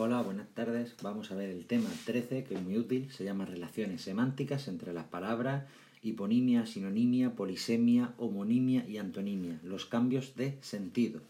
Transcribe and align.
Hola, 0.00 0.22
buenas 0.22 0.46
tardes. 0.54 0.94
Vamos 1.02 1.32
a 1.32 1.34
ver 1.34 1.50
el 1.50 1.66
tema 1.66 1.88
13, 2.06 2.44
que 2.44 2.54
es 2.54 2.62
muy 2.62 2.78
útil. 2.78 3.10
Se 3.10 3.24
llama 3.24 3.46
relaciones 3.46 4.02
semánticas 4.02 4.68
entre 4.68 4.92
las 4.92 5.06
palabras, 5.06 5.64
hiponimia, 6.02 6.66
sinonimia, 6.66 7.34
polisemia, 7.34 8.14
homonimia 8.16 8.88
y 8.88 8.98
antonimia, 8.98 9.58
los 9.64 9.86
cambios 9.86 10.36
de 10.36 10.56
sentido. 10.60 11.20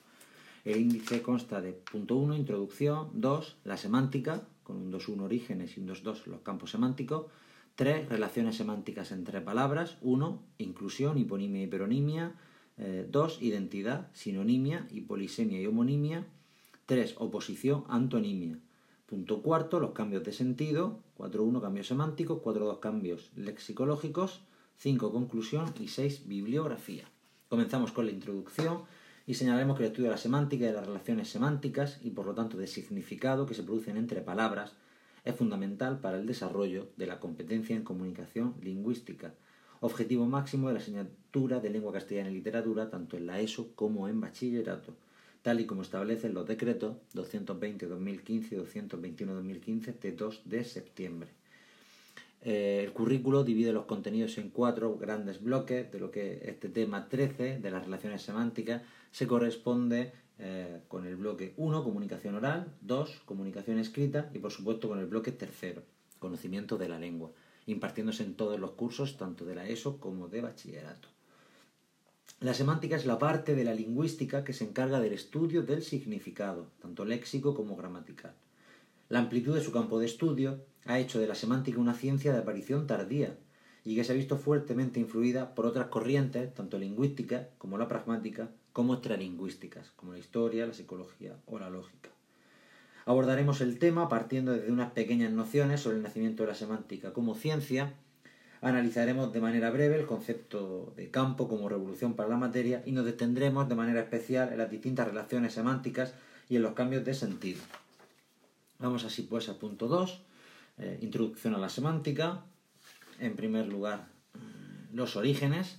El 0.66 0.82
índice 0.82 1.22
consta 1.22 1.62
de 1.62 1.72
punto 1.72 2.16
1, 2.16 2.36
introducción, 2.36 3.08
2, 3.14 3.56
la 3.64 3.78
semántica, 3.78 4.42
con 4.64 4.76
un 4.76 4.92
2-1 4.92 5.22
orígenes 5.22 5.78
y 5.78 5.80
un 5.80 5.88
2-2 5.88 6.26
los 6.26 6.42
campos 6.42 6.72
semánticos, 6.72 7.24
3, 7.76 8.10
relaciones 8.10 8.58
semánticas 8.58 9.12
entre 9.12 9.40
palabras, 9.40 9.96
1, 10.02 10.42
inclusión, 10.58 11.16
hiponimia 11.16 11.62
y 11.62 11.64
hiperonimia, 11.64 12.34
2, 12.76 13.32
eh, 13.40 13.44
identidad, 13.46 14.10
sinonimia 14.12 14.86
y 14.90 15.00
polisemia 15.00 15.58
y 15.58 15.66
homonimia, 15.66 16.26
3. 16.88 17.16
Oposición, 17.18 17.84
antonimia. 17.88 18.58
Punto 19.08 19.40
cuarto, 19.40 19.80
los 19.80 19.92
cambios 19.92 20.22
de 20.22 20.32
sentido. 20.32 20.98
4.1, 21.16 21.62
cambios 21.62 21.86
semánticos. 21.86 22.42
4.2, 22.42 22.78
cambios 22.78 23.30
lexicológicos. 23.36 24.42
5. 24.76 25.12
Conclusión. 25.12 25.72
Y 25.80 25.88
6. 25.88 26.28
Bibliografía. 26.28 27.04
Comenzamos 27.48 27.92
con 27.92 28.04
la 28.04 28.12
introducción 28.12 28.82
y 29.26 29.32
señalaremos 29.32 29.78
que 29.78 29.84
el 29.84 29.92
estudio 29.92 30.10
de 30.10 30.14
la 30.14 30.20
semántica 30.20 30.64
y 30.64 30.68
de 30.68 30.74
las 30.74 30.86
relaciones 30.86 31.30
semánticas 31.30 32.00
y 32.02 32.10
por 32.10 32.26
lo 32.26 32.34
tanto 32.34 32.58
de 32.58 32.66
significado 32.66 33.46
que 33.46 33.54
se 33.54 33.62
producen 33.62 33.96
entre 33.96 34.20
palabras 34.20 34.74
es 35.24 35.34
fundamental 35.34 36.00
para 36.00 36.18
el 36.18 36.26
desarrollo 36.26 36.90
de 36.98 37.06
la 37.06 37.18
competencia 37.18 37.74
en 37.74 37.84
comunicación 37.84 38.56
lingüística, 38.60 39.32
objetivo 39.80 40.26
máximo 40.26 40.68
de 40.68 40.74
la 40.74 40.80
asignatura 40.80 41.60
de 41.60 41.70
lengua 41.70 41.94
castellana 41.94 42.30
y 42.30 42.34
literatura 42.34 42.90
tanto 42.90 43.16
en 43.16 43.26
la 43.26 43.40
ESO 43.40 43.74
como 43.74 44.06
en 44.06 44.20
bachillerato 44.20 44.92
tal 45.42 45.60
y 45.60 45.66
como 45.66 45.82
establecen 45.82 46.34
los 46.34 46.46
decretos 46.46 46.96
220-2015 47.14 48.52
y 48.52 48.56
221-2015 48.56 49.98
de 49.98 50.12
2 50.12 50.42
de 50.44 50.64
septiembre. 50.64 51.30
Eh, 52.40 52.82
el 52.84 52.92
currículo 52.92 53.42
divide 53.42 53.72
los 53.72 53.86
contenidos 53.86 54.38
en 54.38 54.50
cuatro 54.50 54.96
grandes 54.96 55.42
bloques, 55.42 55.90
de 55.90 55.98
lo 55.98 56.10
que 56.10 56.40
este 56.44 56.68
tema 56.68 57.08
13 57.08 57.58
de 57.58 57.70
las 57.70 57.84
relaciones 57.84 58.22
semánticas 58.22 58.82
se 59.10 59.26
corresponde 59.26 60.12
eh, 60.38 60.82
con 60.86 61.04
el 61.04 61.16
bloque 61.16 61.54
1, 61.56 61.82
comunicación 61.82 62.36
oral, 62.36 62.72
2, 62.82 63.22
comunicación 63.24 63.78
escrita 63.78 64.30
y 64.32 64.38
por 64.38 64.52
supuesto 64.52 64.88
con 64.88 65.00
el 65.00 65.06
bloque 65.06 65.32
tercero, 65.32 65.82
conocimiento 66.20 66.78
de 66.78 66.88
la 66.88 66.98
lengua, 66.98 67.32
impartiéndose 67.66 68.22
en 68.22 68.34
todos 68.34 68.60
los 68.60 68.72
cursos, 68.72 69.16
tanto 69.16 69.44
de 69.44 69.56
la 69.56 69.68
ESO 69.68 69.98
como 69.98 70.28
de 70.28 70.40
bachillerato. 70.40 71.08
La 72.40 72.54
semántica 72.54 72.94
es 72.94 73.04
la 73.04 73.18
parte 73.18 73.56
de 73.56 73.64
la 73.64 73.74
lingüística 73.74 74.44
que 74.44 74.52
se 74.52 74.62
encarga 74.62 75.00
del 75.00 75.12
estudio 75.12 75.64
del 75.64 75.82
significado, 75.82 76.68
tanto 76.80 77.04
léxico 77.04 77.52
como 77.52 77.74
gramatical. 77.74 78.32
La 79.08 79.18
amplitud 79.18 79.56
de 79.56 79.60
su 79.60 79.72
campo 79.72 79.98
de 79.98 80.06
estudio 80.06 80.60
ha 80.86 81.00
hecho 81.00 81.18
de 81.18 81.26
la 81.26 81.34
semántica 81.34 81.80
una 81.80 81.94
ciencia 81.94 82.32
de 82.32 82.38
aparición 82.38 82.86
tardía 82.86 83.36
y 83.84 83.96
que 83.96 84.04
se 84.04 84.12
ha 84.12 84.14
visto 84.14 84.36
fuertemente 84.36 85.00
influida 85.00 85.56
por 85.56 85.66
otras 85.66 85.88
corrientes, 85.88 86.54
tanto 86.54 86.78
lingüísticas 86.78 87.48
como 87.58 87.76
la 87.76 87.88
pragmática, 87.88 88.50
como 88.72 88.94
extralingüísticas, 88.94 89.90
como 89.96 90.12
la 90.12 90.18
historia, 90.20 90.64
la 90.64 90.74
psicología 90.74 91.34
o 91.46 91.58
la 91.58 91.70
lógica. 91.70 92.10
Abordaremos 93.04 93.60
el 93.62 93.80
tema 93.80 94.08
partiendo 94.08 94.52
desde 94.52 94.70
unas 94.70 94.92
pequeñas 94.92 95.32
nociones 95.32 95.80
sobre 95.80 95.96
el 95.96 96.04
nacimiento 96.04 96.44
de 96.44 96.50
la 96.50 96.54
semántica 96.54 97.12
como 97.12 97.34
ciencia 97.34 97.94
Analizaremos 98.60 99.32
de 99.32 99.40
manera 99.40 99.70
breve 99.70 100.00
el 100.00 100.06
concepto 100.06 100.92
de 100.96 101.10
campo 101.10 101.46
como 101.46 101.68
revolución 101.68 102.14
para 102.14 102.28
la 102.28 102.36
materia 102.36 102.82
y 102.84 102.92
nos 102.92 103.04
detendremos 103.04 103.68
de 103.68 103.76
manera 103.76 104.00
especial 104.00 104.50
en 104.50 104.58
las 104.58 104.70
distintas 104.70 105.06
relaciones 105.06 105.54
semánticas 105.54 106.14
y 106.48 106.56
en 106.56 106.62
los 106.62 106.72
cambios 106.72 107.04
de 107.04 107.14
sentido. 107.14 107.60
Vamos 108.80 109.04
así 109.04 109.22
pues 109.22 109.48
al 109.48 109.56
punto 109.56 109.86
2, 109.86 110.20
eh, 110.78 110.98
introducción 111.02 111.54
a 111.54 111.58
la 111.58 111.68
semántica. 111.68 112.42
En 113.20 113.36
primer 113.36 113.68
lugar, 113.68 114.08
mm, 114.34 114.96
los 114.96 115.14
orígenes. 115.14 115.78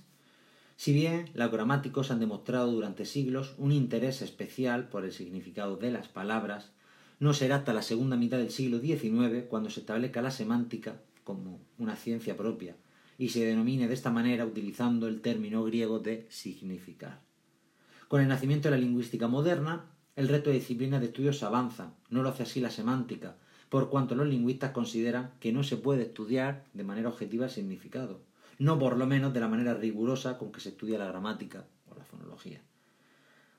Si 0.76 0.94
bien 0.94 1.28
los 1.34 1.50
gramáticos 1.50 2.10
han 2.10 2.20
demostrado 2.20 2.72
durante 2.72 3.04
siglos 3.04 3.54
un 3.58 3.72
interés 3.72 4.22
especial 4.22 4.88
por 4.88 5.04
el 5.04 5.12
significado 5.12 5.76
de 5.76 5.90
las 5.90 6.08
palabras, 6.08 6.72
no 7.18 7.34
será 7.34 7.56
hasta 7.56 7.74
la 7.74 7.82
segunda 7.82 8.16
mitad 8.16 8.38
del 8.38 8.50
siglo 8.50 8.80
XIX 8.80 9.44
cuando 9.50 9.68
se 9.68 9.80
establezca 9.80 10.22
la 10.22 10.30
semántica 10.30 10.94
como 11.24 11.60
una 11.78 11.96
ciencia 11.96 12.36
propia 12.36 12.76
y 13.18 13.28
se 13.28 13.44
denomine 13.44 13.86
de 13.86 13.94
esta 13.94 14.10
manera 14.10 14.46
utilizando 14.46 15.06
el 15.06 15.20
término 15.20 15.62
griego 15.64 15.98
de 15.98 16.26
significar. 16.30 17.20
Con 18.08 18.22
el 18.22 18.28
nacimiento 18.28 18.68
de 18.68 18.76
la 18.76 18.80
lingüística 18.80 19.28
moderna, 19.28 19.84
el 20.16 20.28
resto 20.28 20.50
de 20.50 20.56
disciplinas 20.56 21.00
de 21.00 21.06
estudios 21.06 21.42
avanza, 21.42 21.94
no 22.08 22.22
lo 22.22 22.30
hace 22.30 22.44
así 22.44 22.60
la 22.60 22.70
semántica, 22.70 23.36
por 23.68 23.88
cuanto 23.88 24.14
los 24.14 24.26
lingüistas 24.26 24.72
consideran 24.72 25.32
que 25.38 25.52
no 25.52 25.62
se 25.62 25.76
puede 25.76 26.02
estudiar 26.02 26.64
de 26.72 26.82
manera 26.82 27.08
objetiva 27.08 27.44
el 27.44 27.50
significado, 27.50 28.20
no 28.58 28.78
por 28.78 28.96
lo 28.96 29.06
menos 29.06 29.32
de 29.32 29.40
la 29.40 29.48
manera 29.48 29.74
rigurosa 29.74 30.38
con 30.38 30.50
que 30.50 30.60
se 30.60 30.70
estudia 30.70 30.98
la 30.98 31.06
gramática 31.06 31.66
o 31.88 31.94
la 31.94 32.04
fonología. 32.04 32.60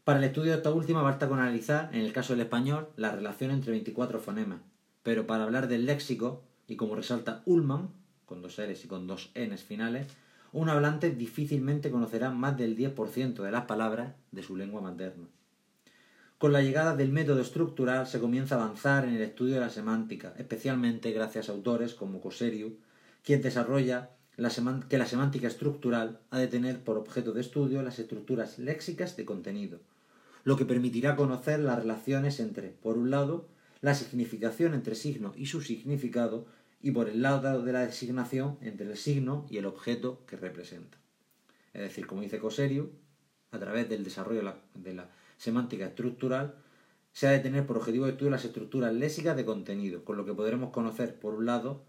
Para 0.04 0.20
el 0.20 0.26
estudio 0.26 0.52
de 0.52 0.58
esta 0.58 0.74
última 0.74 1.02
basta 1.02 1.30
con 1.30 1.40
analizar, 1.40 1.90
en 1.94 2.02
el 2.02 2.14
caso 2.14 2.34
del 2.34 2.42
español, 2.42 2.90
la 2.98 3.12
relación 3.12 3.52
entre 3.52 3.72
24 3.72 4.20
fonemas, 4.20 4.62
pero 5.04 5.28
para 5.28 5.44
hablar 5.44 5.68
del 5.68 5.86
léxico 5.86 6.44
y 6.72 6.78
como 6.78 6.96
resalta 6.96 7.44
Ullman, 7.46 7.90
con 8.26 8.42
dos 8.42 8.58
L's 8.58 8.86
y 8.86 8.88
con 8.88 9.06
dos 9.06 9.32
N's 9.36 9.62
finales, 9.62 10.08
un 10.54 10.70
hablante 10.70 11.12
difícilmente 11.12 11.92
conocerá 11.92 12.30
más 12.30 12.58
del 12.58 12.78
10% 12.78 13.44
de 13.44 13.52
las 13.52 13.66
palabras 13.66 14.14
de 14.32 14.42
su 14.42 14.56
lengua 14.56 14.80
materna. 14.80 15.28
Con 16.38 16.54
la 16.54 16.62
llegada 16.62 16.96
del 16.96 17.12
método 17.12 17.42
estructural 17.42 18.08
se 18.08 18.22
comienza 18.22 18.56
a 18.56 18.64
avanzar 18.64 19.04
en 19.04 19.16
el 19.16 19.22
estudio 19.22 19.56
de 19.56 19.60
la 19.60 19.70
semántica, 19.70 20.34
especialmente 20.38 21.12
gracias 21.12 21.50
a 21.50 21.52
autores 21.52 21.94
como 21.94 22.22
Coseriu, 22.22 22.78
quien 23.22 23.42
desarrolla 23.42 24.12
que 24.88 24.98
la 24.98 25.06
semántica 25.06 25.48
estructural 25.48 26.22
ha 26.30 26.40
de 26.40 26.48
tener 26.48 26.86
por 26.86 26.98
objeto 26.98 27.34
de 27.34 27.42
estudio 27.42 27.82
las 27.84 28.00
estructuras 28.00 28.60
léxicas 28.60 29.18
de 29.18 29.26
contenido, 29.26 29.82
lo 30.46 30.56
que 30.56 30.66
permitirá 30.66 31.18
conocer 31.18 31.60
las 31.60 31.80
relaciones 31.80 32.40
entre, 32.40 32.70
por 32.70 32.98
un 32.98 33.12
lado, 33.12 33.50
la 33.82 33.94
significación 33.94 34.74
entre 34.74 34.96
signo 34.96 35.34
y 35.36 35.48
su 35.48 35.62
significado 35.62 36.46
y 36.82 36.92
por 36.92 37.10
el 37.10 37.22
lado 37.22 37.62
de 37.62 37.74
la 37.74 37.86
designación 37.86 38.58
entre 38.62 38.88
el 38.88 38.98
signo 38.98 39.46
y 39.50 39.58
el 39.58 39.66
objeto 39.66 40.26
que 40.26 40.38
representa. 40.38 40.98
Es 41.74 41.82
decir, 41.82 42.08
como 42.08 42.22
dice 42.22 42.40
Coserio, 42.40 42.90
a 43.52 43.60
través 43.60 43.90
del 43.90 44.04
desarrollo 44.04 44.56
de 44.76 44.94
la, 44.94 45.10
semántica 45.38 45.88
estructural, 45.88 46.56
se 47.14 47.28
ha 47.28 47.32
de 47.32 47.40
tener 47.40 47.66
por 47.66 47.78
objetivo 47.78 48.06
de 48.06 48.12
estudio 48.12 48.32
las 48.32 48.46
estructuras 48.46 48.94
léxicas 48.94 49.36
de 49.36 49.44
contenido, 49.44 50.06
con 50.06 50.16
lo 50.16 50.26
que 50.26 50.34
podremos 50.34 50.72
conocer, 50.72 51.20
por 51.20 51.34
un 51.34 51.46
lado, 51.46 51.84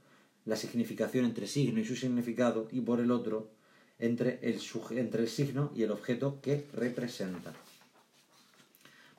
la 0.44 0.56
significación 0.56 1.24
entre 1.26 1.46
signo 1.46 1.78
y 1.78 1.84
su 1.84 1.94
significado, 1.94 2.68
y 2.72 2.80
por 2.80 3.00
el 3.00 3.10
otro, 3.10 3.50
entre 3.98 4.40
el, 4.42 4.58
entre 4.92 5.22
el 5.22 5.28
signo 5.28 5.70
y 5.76 5.82
el 5.82 5.90
objeto 5.90 6.40
que 6.40 6.66
representa. 6.72 7.52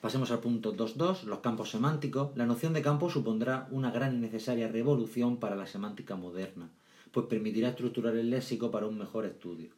Pasemos 0.04 0.32
al 0.32 0.42
punto 0.42 0.76
2.2, 0.76 1.24
los 1.24 1.40
campos 1.40 1.72
semánticos. 1.72 2.36
La 2.36 2.46
noción 2.46 2.74
de 2.74 2.82
campo 2.82 3.10
supondrá 3.10 3.70
una 3.72 3.90
gran 3.90 4.14
y 4.14 4.20
necesaria 4.20 4.68
revolución 4.68 5.38
para 5.38 5.56
la 5.56 5.66
semántica 5.66 6.18
moderna, 6.18 6.70
pues 7.14 7.28
permitirá 7.28 7.70
estructurar 7.70 8.18
el 8.18 8.30
léxico 8.30 8.70
para 8.70 8.86
un 8.86 8.98
mejor 8.98 9.26
estudio. 9.26 9.70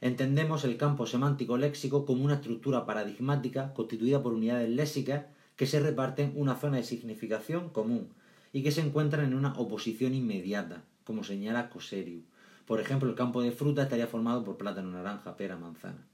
Entendemos 0.00 0.64
el 0.64 0.78
campo 0.78 1.06
semántico 1.06 1.58
léxico 1.58 2.06
como 2.06 2.24
una 2.24 2.36
estructura 2.36 2.86
paradigmática 2.86 3.74
constituida 3.74 4.22
por 4.22 4.32
unidades 4.32 4.70
léxicas 4.70 5.26
que 5.56 5.66
se 5.66 5.78
reparten 5.78 6.32
una 6.36 6.56
zona 6.56 6.78
de 6.78 6.84
significación 6.84 7.68
común 7.68 8.08
y 8.54 8.62
que 8.62 8.72
se 8.72 8.80
encuentran 8.80 9.26
en 9.26 9.34
una 9.34 9.52
oposición 9.58 10.14
inmediata, 10.14 10.84
como 11.04 11.22
señala 11.22 11.68
Coseriu. 11.68 12.22
Por 12.64 12.80
ejemplo, 12.80 13.10
el 13.10 13.14
campo 13.14 13.42
de 13.42 13.52
fruta 13.52 13.82
estaría 13.82 14.06
formado 14.06 14.42
por 14.42 14.56
plátano, 14.56 14.90
naranja, 14.90 15.36
pera, 15.36 15.58
manzana. 15.58 16.09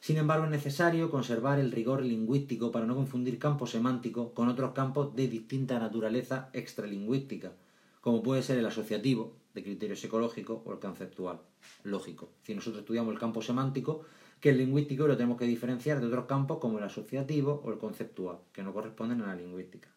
Sin 0.00 0.16
embargo, 0.16 0.44
es 0.44 0.50
necesario 0.50 1.10
conservar 1.10 1.58
el 1.58 1.72
rigor 1.72 2.02
lingüístico 2.02 2.70
para 2.70 2.86
no 2.86 2.94
confundir 2.94 3.38
campos 3.38 3.70
semánticos 3.70 4.32
con 4.32 4.48
otros 4.48 4.72
campos 4.72 5.14
de 5.16 5.28
distinta 5.28 5.78
naturaleza 5.78 6.50
extralingüística, 6.52 7.52
como 8.00 8.22
puede 8.22 8.42
ser 8.42 8.58
el 8.58 8.66
asociativo, 8.66 9.34
de 9.54 9.62
criterio 9.64 9.96
psicológico, 9.96 10.62
o 10.64 10.72
el 10.72 10.78
conceptual, 10.78 11.40
lógico. 11.82 12.30
Si 12.42 12.54
nosotros 12.54 12.82
estudiamos 12.82 13.12
el 13.12 13.18
campo 13.18 13.42
semántico, 13.42 14.04
que 14.40 14.50
el 14.50 14.58
lingüístico 14.58 15.08
lo 15.08 15.16
tenemos 15.16 15.36
que 15.36 15.46
diferenciar 15.46 16.00
de 16.00 16.06
otros 16.06 16.26
campos 16.26 16.58
como 16.58 16.78
el 16.78 16.84
asociativo 16.84 17.60
o 17.64 17.72
el 17.72 17.78
conceptual, 17.78 18.38
que 18.52 18.62
no 18.62 18.72
corresponden 18.72 19.22
a 19.22 19.26
la 19.26 19.34
lingüística. 19.34 19.88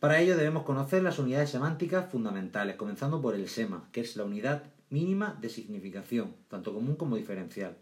Para 0.00 0.20
ello 0.20 0.36
debemos 0.36 0.64
conocer 0.64 1.02
las 1.02 1.18
unidades 1.18 1.50
semánticas 1.50 2.10
fundamentales, 2.10 2.76
comenzando 2.76 3.20
por 3.20 3.34
el 3.34 3.48
SEMA, 3.48 3.88
que 3.92 4.00
es 4.00 4.16
la 4.16 4.24
unidad 4.24 4.64
mínima 4.90 5.38
de 5.40 5.48
significación, 5.50 6.34
tanto 6.48 6.72
común 6.72 6.96
como 6.96 7.16
diferencial. 7.16 7.76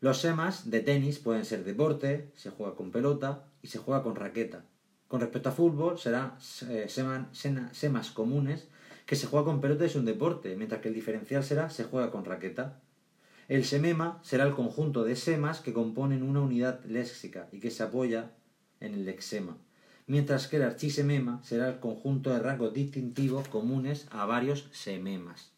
Los 0.00 0.20
semas 0.20 0.70
de 0.70 0.80
tenis 0.80 1.18
pueden 1.18 1.44
ser 1.44 1.64
deporte, 1.64 2.30
se 2.36 2.50
juega 2.50 2.76
con 2.76 2.92
pelota 2.92 3.44
y 3.62 3.68
se 3.68 3.78
juega 3.78 4.02
con 4.02 4.14
raqueta. 4.14 4.64
Con 5.08 5.20
respecto 5.20 5.48
a 5.48 5.52
fútbol, 5.52 5.98
serán 5.98 6.36
eh, 6.68 6.86
semas 6.88 8.10
comunes 8.10 8.68
que 9.08 9.16
se 9.16 9.26
juega 9.26 9.46
con 9.46 9.62
pelota 9.62 9.86
es 9.86 9.96
un 9.96 10.04
deporte, 10.04 10.54
mientras 10.54 10.82
que 10.82 10.88
el 10.88 10.94
diferencial 10.94 11.42
será 11.42 11.70
se 11.70 11.84
juega 11.84 12.10
con 12.10 12.26
raqueta. 12.26 12.78
El 13.48 13.64
semema 13.64 14.20
será 14.22 14.44
el 14.44 14.52
conjunto 14.52 15.02
de 15.02 15.16
semas 15.16 15.60
que 15.60 15.72
componen 15.72 16.22
una 16.22 16.42
unidad 16.42 16.84
léxica 16.84 17.48
y 17.50 17.58
que 17.58 17.70
se 17.70 17.82
apoya 17.82 18.32
en 18.80 18.92
el 18.92 19.06
lexema, 19.06 19.56
mientras 20.06 20.46
que 20.46 20.56
el 20.56 20.64
archisemema 20.64 21.42
será 21.42 21.68
el 21.68 21.80
conjunto 21.80 22.28
de 22.30 22.40
rasgos 22.40 22.74
distintivos 22.74 23.48
comunes 23.48 24.06
a 24.10 24.26
varios 24.26 24.68
sememas. 24.72 25.52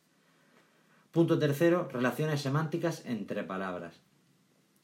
Punto 1.11 1.41
tercero, 1.41 1.89
relaciones 1.93 2.41
semánticas 2.41 3.05
entre 3.05 3.43
palabras. 3.43 4.01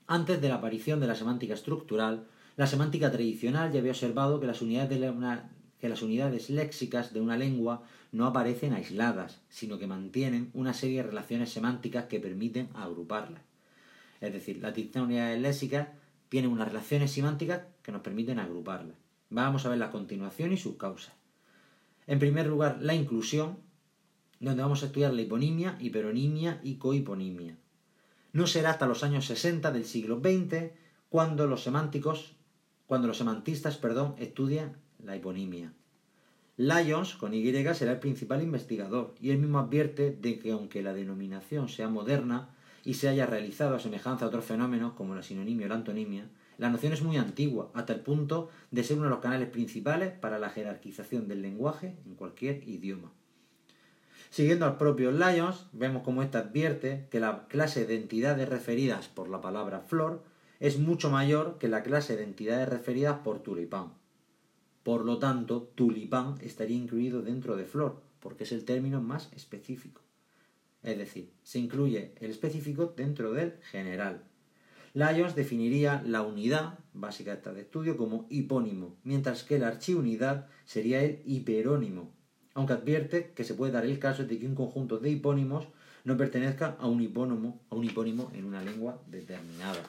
Antes 0.08 0.40
de 0.40 0.48
la 0.48 0.56
aparición 0.56 1.00
de 1.00 1.08
la 1.08 1.16
semántica 1.16 1.54
estructural, 1.54 2.26
la 2.56 2.68
semántica 2.68 3.10
tradicional 3.10 3.72
ya 3.72 3.80
había 3.80 3.90
observado 3.90 4.38
que 4.38 4.46
las 4.46 4.62
unidades, 4.62 6.48
léxicas 6.48 7.12
de 7.12 7.20
una 7.20 7.36
lengua 7.36 7.82
no 8.12 8.26
aparecen 8.26 8.72
aisladas, 8.72 9.40
sino 9.48 9.78
que 9.78 9.88
mantienen 9.88 10.50
una 10.54 10.74
serie 10.74 10.98
de 10.98 11.08
relaciones 11.08 11.50
semánticas 11.50 12.04
que 12.04 12.20
permiten 12.20 12.68
agruparlas. 12.74 13.42
Es 14.20 14.32
decir, 14.32 14.58
las 14.58 14.74
distintas 14.74 15.02
unidades 15.02 15.40
léxicas 15.40 15.88
tienen 16.28 16.52
unas 16.52 16.68
relaciones 16.68 17.10
semánticas 17.10 17.62
que 17.82 17.90
nos 17.92 18.02
permiten 18.02 18.38
agruparlas. 18.38 18.96
Vamos 19.28 19.66
a 19.66 19.70
ver 19.70 19.78
la 19.78 19.90
continuación 19.90 20.52
y 20.52 20.56
sus 20.56 20.76
causas. 20.76 21.14
En 22.06 22.20
primer 22.20 22.46
lugar, 22.46 22.78
la 22.80 22.94
inclusión, 22.94 23.58
donde 24.38 24.62
vamos 24.62 24.84
a 24.84 24.86
estudiar 24.86 25.12
la 25.12 25.22
hiponimia, 25.22 25.76
hiperonimia 25.80 26.60
y 26.62 26.76
cohiponimia. 26.76 27.56
No 28.36 28.46
será 28.46 28.68
hasta 28.68 28.86
los 28.86 29.02
años 29.02 29.24
60 29.24 29.72
del 29.72 29.86
siglo 29.86 30.20
XX 30.20 30.72
cuando 31.08 31.46
los 31.46 31.62
semánticos, 31.62 32.36
cuando 32.86 33.08
los 33.08 33.16
semantistas, 33.16 33.78
perdón, 33.78 34.14
estudian 34.18 34.76
la 35.02 35.16
hiponimia. 35.16 35.72
Lyons, 36.58 37.14
con 37.14 37.32
Y, 37.32 37.50
será 37.72 37.92
el 37.92 37.98
principal 37.98 38.42
investigador, 38.42 39.14
y 39.22 39.30
él 39.30 39.38
mismo 39.38 39.58
advierte 39.58 40.10
de 40.10 40.38
que 40.38 40.52
aunque 40.52 40.82
la 40.82 40.92
denominación 40.92 41.70
sea 41.70 41.88
moderna 41.88 42.50
y 42.84 42.92
se 42.92 43.08
haya 43.08 43.24
realizado 43.24 43.74
a 43.74 43.80
semejanza 43.80 44.26
a 44.26 44.28
otros 44.28 44.44
fenómenos 44.44 44.92
como 44.92 45.14
la 45.14 45.22
sinonimia 45.22 45.64
o 45.64 45.68
la 45.70 45.76
antonimia, 45.76 46.28
la 46.58 46.68
noción 46.68 46.92
es 46.92 47.00
muy 47.00 47.16
antigua, 47.16 47.70
hasta 47.72 47.94
el 47.94 48.00
punto 48.00 48.50
de 48.70 48.84
ser 48.84 48.98
uno 48.98 49.04
de 49.04 49.12
los 49.12 49.20
canales 49.20 49.48
principales 49.48 50.12
para 50.12 50.38
la 50.38 50.50
jerarquización 50.50 51.26
del 51.26 51.40
lenguaje 51.40 51.96
en 52.04 52.14
cualquier 52.16 52.68
idioma. 52.68 53.12
Siguiendo 54.30 54.66
al 54.66 54.76
propio 54.76 55.12
Lyons, 55.12 55.66
vemos 55.72 56.02
cómo 56.02 56.22
ésta 56.22 56.38
advierte 56.40 57.06
que 57.10 57.20
la 57.20 57.46
clase 57.48 57.86
de 57.86 57.96
entidades 57.96 58.48
referidas 58.48 59.08
por 59.08 59.28
la 59.28 59.40
palabra 59.40 59.80
flor 59.80 60.22
es 60.60 60.78
mucho 60.78 61.10
mayor 61.10 61.58
que 61.58 61.68
la 61.68 61.82
clase 61.82 62.16
de 62.16 62.24
entidades 62.24 62.68
referidas 62.68 63.18
por 63.18 63.40
tulipán. 63.40 63.92
Por 64.82 65.04
lo 65.04 65.18
tanto, 65.18 65.62
tulipán 65.74 66.36
estaría 66.40 66.76
incluido 66.76 67.22
dentro 67.22 67.56
de 67.56 67.64
flor, 67.64 68.00
porque 68.20 68.44
es 68.44 68.52
el 68.52 68.64
término 68.64 69.00
más 69.02 69.30
específico. 69.34 70.00
Es 70.82 70.98
decir, 70.98 71.32
se 71.42 71.58
incluye 71.58 72.12
el 72.20 72.30
específico 72.30 72.94
dentro 72.96 73.32
del 73.32 73.54
general. 73.70 74.22
Lyons 74.94 75.34
definiría 75.34 76.02
la 76.06 76.22
unidad 76.22 76.78
básica 76.94 77.36
de 77.36 77.60
estudio 77.60 77.96
como 77.96 78.26
hipónimo, 78.30 78.96
mientras 79.04 79.44
que 79.44 79.58
la 79.58 79.68
archiunidad 79.68 80.46
sería 80.64 81.02
el 81.02 81.20
hiperónimo, 81.26 82.12
aunque 82.56 82.72
advierte 82.72 83.32
que 83.36 83.44
se 83.44 83.54
puede 83.54 83.70
dar 83.70 83.84
el 83.84 83.98
caso 83.98 84.24
de 84.24 84.38
que 84.38 84.46
un 84.46 84.54
conjunto 84.54 84.98
de 84.98 85.10
hipónimos 85.10 85.66
no 86.04 86.16
pertenezca 86.16 86.76
a 86.80 86.86
un 86.86 87.02
hipónimo, 87.02 87.60
a 87.68 87.74
un 87.74 87.84
hipónimo 87.84 88.30
en 88.32 88.46
una 88.46 88.62
lengua 88.62 88.98
determinada. 89.08 89.82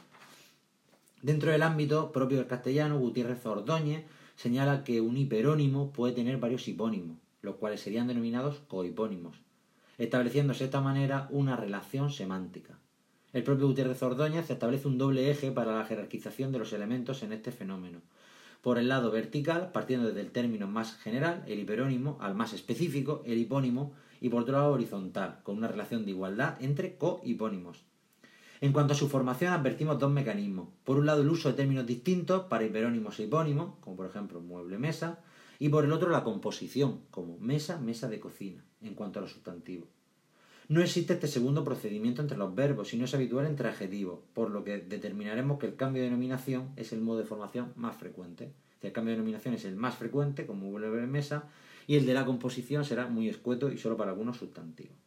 Dentro 1.22 1.50
del 1.50 1.64
ámbito 1.64 2.12
propio 2.12 2.38
del 2.38 2.48
castellano, 2.48 3.00
Gutiérrez 3.00 3.46
Ordóñez 3.46 4.04
señala 4.36 4.84
que 4.84 5.00
un 5.00 5.16
hiperónimo 5.16 5.94
puede 5.94 6.14
tener 6.14 6.38
varios 6.38 6.68
hipónimos, 6.68 7.18
los 7.42 7.56
cuales 7.56 7.80
serían 7.80 8.08
denominados 8.08 8.60
cohipónimos, 8.68 9.38
estableciéndose 9.98 10.60
de 10.60 10.66
esta 10.66 10.82
manera 10.82 11.30
una 11.32 11.56
relación 11.56 12.12
semántica. 12.12 12.78
El 13.32 13.44
propio 13.44 13.68
Gutiérrez 13.68 14.04
Ordóñez 14.04 14.50
establece 14.50 14.90
un 14.90 14.98
doble 14.98 15.32
eje 15.32 15.52
para 15.52 15.78
la 15.78 15.86
jerarquización 15.86 16.52
de 16.52 16.60
los 16.60 16.74
elementos 16.74 17.24
en 17.24 17.32
este 17.32 17.54
fenómeno. 17.54 18.02
Por 18.62 18.78
el 18.78 18.90
lado 18.90 19.12
vertical, 19.12 19.72
partiendo 19.72 20.08
desde 20.08 20.22
el 20.22 20.32
término 20.32 20.68
más 20.68 20.96
general, 20.98 21.44
el 21.48 21.60
hiperónimo, 21.60 22.18
al 22.20 22.36
más 22.36 22.54
específico, 22.54 23.24
el 23.26 23.38
hipónimo, 23.38 23.94
y 24.20 24.30
por 24.30 24.42
otro 24.42 24.54
lado 24.54 24.72
horizontal, 24.74 25.40
con 25.44 25.58
una 25.58 25.68
relación 25.68 26.06
de 26.06 26.12
igualdad 26.12 26.62
entre 26.62 26.98
cohipónimos. 26.98 27.84
En 28.60 28.74
cuanto 28.74 28.94
a 28.94 28.98
su 28.98 29.08
formación, 29.08 29.54
advertimos 29.54 30.00
dos 30.00 30.12
mecanismos. 30.12 30.70
Por 30.84 30.98
un 30.98 31.06
lado, 31.06 31.22
el 31.22 31.30
uso 31.30 31.50
de 31.50 31.56
términos 31.56 31.86
distintos 31.86 32.46
para 32.46 32.66
hiperónimos 32.66 33.20
e 33.20 33.24
hipónimos, 33.24 33.76
como 33.82 33.96
por 33.96 34.08
ejemplo 34.08 34.42
mueble 34.42 34.80
mesa, 34.80 35.20
y 35.60 35.70
por 35.70 35.86
el 35.86 35.92
otro 35.92 36.10
la 36.10 36.24
composición, 36.24 37.02
como 37.12 37.38
mesa, 37.38 37.80
mesa 37.80 38.10
de 38.10 38.20
cocina, 38.20 38.64
en 38.82 38.96
cuanto 38.96 39.20
a 39.20 39.22
los 39.22 39.32
sustantivos. 39.32 39.97
No 40.70 40.82
existe 40.82 41.14
este 41.14 41.28
segundo 41.28 41.64
procedimiento 41.64 42.22
entre 42.22 42.38
los 42.38 42.54
verbos, 42.54 42.90
sino 42.90 43.06
es 43.06 43.14
habitual 43.14 43.46
entre 43.46 43.70
adjetivos, 43.70 44.20
por 44.34 44.52
lo 44.52 44.66
que 44.66 44.80
determinaremos 44.80 45.60
que 45.60 45.66
el 45.66 45.78
cambio 45.78 46.02
de 46.02 46.10
denominación 46.10 46.72
es 46.76 46.92
el 46.92 47.00
modo 47.00 47.20
de 47.20 47.26
formación 47.26 47.72
más 47.78 47.96
frecuente. 47.96 48.52
El 48.82 48.92
cambio 48.92 49.12
de 49.12 49.18
denominación 49.18 49.54
es 49.54 49.64
el 49.64 49.78
más 49.78 49.96
frecuente, 49.96 50.46
como 50.46 50.70
mueble 50.70 51.08
mesa, 51.08 51.46
y 51.88 51.96
el 51.96 52.06
de 52.06 52.14
la 52.14 52.26
composición 52.26 52.84
será 52.84 53.08
muy 53.08 53.30
escueto 53.30 53.72
y 53.72 53.78
solo 53.78 53.96
para 53.96 54.12
algunos 54.12 54.38
sustantivos. 54.38 54.98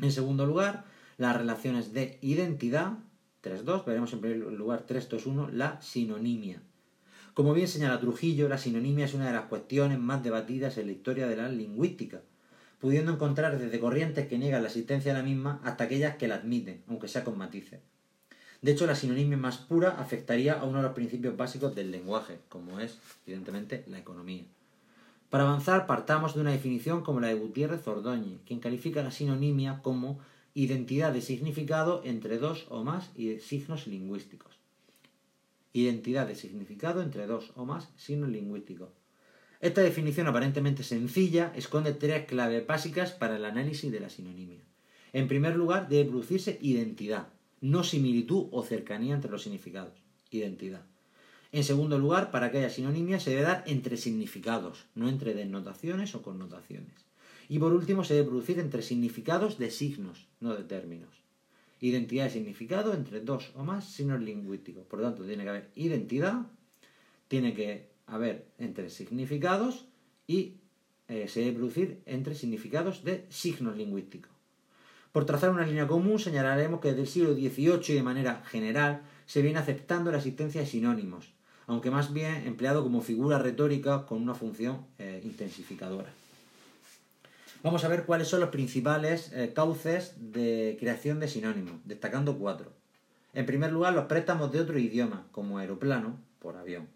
En 0.00 0.10
segundo 0.10 0.46
lugar, 0.46 0.86
las 1.18 1.36
relaciones 1.36 1.92
de 1.92 2.18
identidad, 2.22 2.94
3.2, 3.44 3.84
veremos 3.84 4.10
en 4.14 4.20
primer 4.22 4.38
lugar 4.38 4.86
3.2.1, 4.86 5.50
la 5.50 5.82
sinonimia. 5.82 6.62
Como 7.34 7.52
bien 7.52 7.68
señala 7.68 8.00
Trujillo, 8.00 8.48
la 8.48 8.56
sinonimia 8.56 9.04
es 9.04 9.12
una 9.12 9.26
de 9.26 9.34
las 9.34 9.44
cuestiones 9.44 9.98
más 9.98 10.22
debatidas 10.22 10.78
en 10.78 10.86
la 10.86 10.92
historia 10.92 11.28
de 11.28 11.36
la 11.36 11.50
lingüística, 11.50 12.22
pudiendo 12.80 13.12
encontrar 13.12 13.58
desde 13.58 13.78
corrientes 13.78 14.26
que 14.26 14.38
niegan 14.38 14.62
la 14.62 14.68
existencia 14.68 15.12
de 15.12 15.18
la 15.18 15.24
misma 15.24 15.60
hasta 15.64 15.84
aquellas 15.84 16.16
que 16.16 16.28
la 16.28 16.36
admiten, 16.36 16.82
aunque 16.88 17.08
sea 17.08 17.24
con 17.24 17.38
matices. 17.38 17.80
De 18.62 18.72
hecho, 18.72 18.86
la 18.86 18.94
sinonimia 18.94 19.36
más 19.36 19.58
pura 19.58 19.90
afectaría 19.98 20.54
a 20.54 20.64
uno 20.64 20.78
de 20.78 20.84
los 20.84 20.92
principios 20.92 21.36
básicos 21.36 21.74
del 21.74 21.90
lenguaje, 21.90 22.38
como 22.48 22.80
es, 22.80 22.98
evidentemente, 23.26 23.84
la 23.86 23.98
economía. 23.98 24.44
Para 25.30 25.44
avanzar, 25.44 25.86
partamos 25.86 26.34
de 26.34 26.40
una 26.40 26.50
definición 26.50 27.02
como 27.02 27.20
la 27.20 27.28
de 27.28 27.34
Gutiérrez 27.34 27.86
Ordóñez, 27.86 28.40
quien 28.46 28.60
califica 28.60 29.02
la 29.02 29.12
sinonimia 29.12 29.80
como 29.82 30.18
identidad 30.54 31.12
de 31.12 31.22
significado 31.22 32.02
entre 32.04 32.38
dos 32.38 32.66
o 32.68 32.82
más 32.82 33.10
signos 33.40 33.86
lingüísticos. 33.86 34.58
Identidad 35.72 36.26
de 36.26 36.34
significado 36.34 37.00
entre 37.00 37.26
dos 37.26 37.52
o 37.54 37.64
más 37.64 37.88
signos 37.96 38.28
lingüísticos. 38.28 38.88
Esta 39.60 39.82
definición 39.82 40.26
aparentemente 40.26 40.82
sencilla 40.82 41.52
esconde 41.54 41.92
tres 41.92 42.24
claves 42.24 42.66
básicas 42.66 43.12
para 43.12 43.36
el 43.36 43.44
análisis 43.44 43.92
de 43.92 44.00
la 44.00 44.08
sinonimia. 44.08 44.64
En 45.12 45.28
primer 45.28 45.54
lugar, 45.54 45.88
debe 45.88 46.08
producirse 46.08 46.58
identidad, 46.62 47.28
no 47.60 47.84
similitud 47.84 48.46
o 48.52 48.62
cercanía 48.62 49.14
entre 49.14 49.30
los 49.30 49.42
significados. 49.42 49.92
Identidad. 50.30 50.86
En 51.52 51.64
segundo 51.64 51.98
lugar, 51.98 52.30
para 52.30 52.50
que 52.50 52.58
haya 52.58 52.70
sinonimia 52.70 53.20
se 53.20 53.30
debe 53.30 53.42
dar 53.42 53.64
entre 53.66 53.98
significados, 53.98 54.86
no 54.94 55.10
entre 55.10 55.34
denotaciones 55.34 56.14
o 56.14 56.22
connotaciones. 56.22 56.94
Y 57.48 57.58
por 57.58 57.74
último, 57.74 58.04
se 58.04 58.14
debe 58.14 58.28
producir 58.28 58.60
entre 58.60 58.80
significados 58.80 59.58
de 59.58 59.70
signos, 59.70 60.26
no 60.38 60.54
de 60.54 60.62
términos. 60.62 61.10
Identidad 61.80 62.24
de 62.24 62.30
significado 62.30 62.94
entre 62.94 63.20
dos 63.20 63.50
o 63.56 63.64
más 63.64 63.84
signos 63.84 64.22
lingüísticos. 64.22 64.86
Por 64.86 65.00
lo 65.00 65.06
tanto, 65.06 65.24
tiene 65.24 65.42
que 65.42 65.50
haber 65.50 65.70
identidad, 65.74 66.46
tiene 67.28 67.52
que 67.52 67.89
haber 68.10 68.46
entre 68.58 68.90
significados 68.90 69.86
y 70.26 70.56
eh, 71.08 71.26
se 71.28 71.40
debe 71.40 71.56
producir 71.56 72.02
entre 72.06 72.34
significados 72.34 73.04
de 73.04 73.26
signos 73.30 73.76
lingüísticos. 73.76 74.30
Por 75.12 75.26
trazar 75.26 75.50
una 75.50 75.66
línea 75.66 75.88
común, 75.88 76.20
señalaremos 76.20 76.80
que 76.80 76.88
desde 76.88 77.02
el 77.02 77.08
siglo 77.08 77.34
XVIII 77.34 77.80
y 77.88 77.94
de 77.94 78.02
manera 78.02 78.42
general 78.44 79.02
se 79.26 79.42
viene 79.42 79.58
aceptando 79.58 80.12
la 80.12 80.18
existencia 80.18 80.60
de 80.60 80.66
sinónimos, 80.68 81.32
aunque 81.66 81.90
más 81.90 82.12
bien 82.12 82.46
empleado 82.46 82.82
como 82.84 83.00
figura 83.00 83.38
retórica 83.38 84.06
con 84.06 84.22
una 84.22 84.34
función 84.34 84.86
eh, 84.98 85.20
intensificadora. 85.24 86.10
Vamos 87.62 87.84
a 87.84 87.88
ver 87.88 88.04
cuáles 88.04 88.28
son 88.28 88.40
los 88.40 88.50
principales 88.50 89.32
eh, 89.32 89.52
cauces 89.52 90.14
de 90.32 90.76
creación 90.78 91.20
de 91.20 91.28
sinónimos, 91.28 91.74
destacando 91.84 92.38
cuatro. 92.38 92.72
En 93.34 93.46
primer 93.46 93.72
lugar, 93.72 93.94
los 93.94 94.06
préstamos 94.06 94.50
de 94.52 94.60
otro 94.60 94.78
idioma, 94.78 95.26
como 95.32 95.58
aeroplano, 95.58 96.18
por 96.38 96.56
avión. 96.56 96.88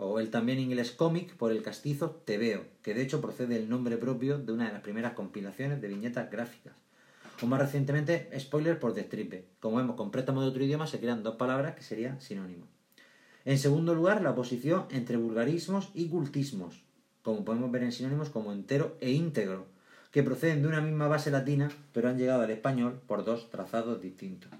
O 0.00 0.20
el 0.20 0.30
también 0.30 0.60
inglés 0.60 0.92
cómic 0.92 1.34
por 1.34 1.50
el 1.50 1.60
castizo 1.60 2.22
Tebeo, 2.24 2.64
que 2.82 2.94
de 2.94 3.02
hecho 3.02 3.20
procede 3.20 3.56
del 3.56 3.68
nombre 3.68 3.96
propio 3.96 4.38
de 4.38 4.52
una 4.52 4.68
de 4.68 4.72
las 4.72 4.82
primeras 4.82 5.14
compilaciones 5.14 5.80
de 5.80 5.88
viñetas 5.88 6.30
gráficas. 6.30 6.74
O 7.42 7.46
más 7.46 7.58
recientemente, 7.60 8.30
spoiler 8.38 8.78
por 8.78 8.94
destripe. 8.94 9.46
Como 9.58 9.78
vemos, 9.78 9.96
con 9.96 10.12
préstamo 10.12 10.40
de 10.40 10.48
otro 10.48 10.62
idioma 10.62 10.86
se 10.86 11.00
crean 11.00 11.24
dos 11.24 11.34
palabras 11.34 11.74
que 11.74 11.82
serían 11.82 12.20
sinónimos. 12.20 12.68
En 13.44 13.58
segundo 13.58 13.92
lugar, 13.92 14.22
la 14.22 14.30
oposición 14.30 14.86
entre 14.90 15.16
vulgarismos 15.16 15.90
y 15.94 16.08
cultismos, 16.08 16.84
como 17.24 17.44
podemos 17.44 17.72
ver 17.72 17.82
en 17.82 17.92
sinónimos 17.92 18.30
como 18.30 18.52
entero 18.52 18.96
e 19.00 19.10
íntegro, 19.10 19.66
que 20.12 20.22
proceden 20.22 20.62
de 20.62 20.68
una 20.68 20.80
misma 20.80 21.08
base 21.08 21.32
latina, 21.32 21.70
pero 21.92 22.08
han 22.08 22.18
llegado 22.18 22.42
al 22.42 22.50
español 22.50 23.00
por 23.08 23.24
dos 23.24 23.50
trazados 23.50 24.00
distintos. 24.00 24.52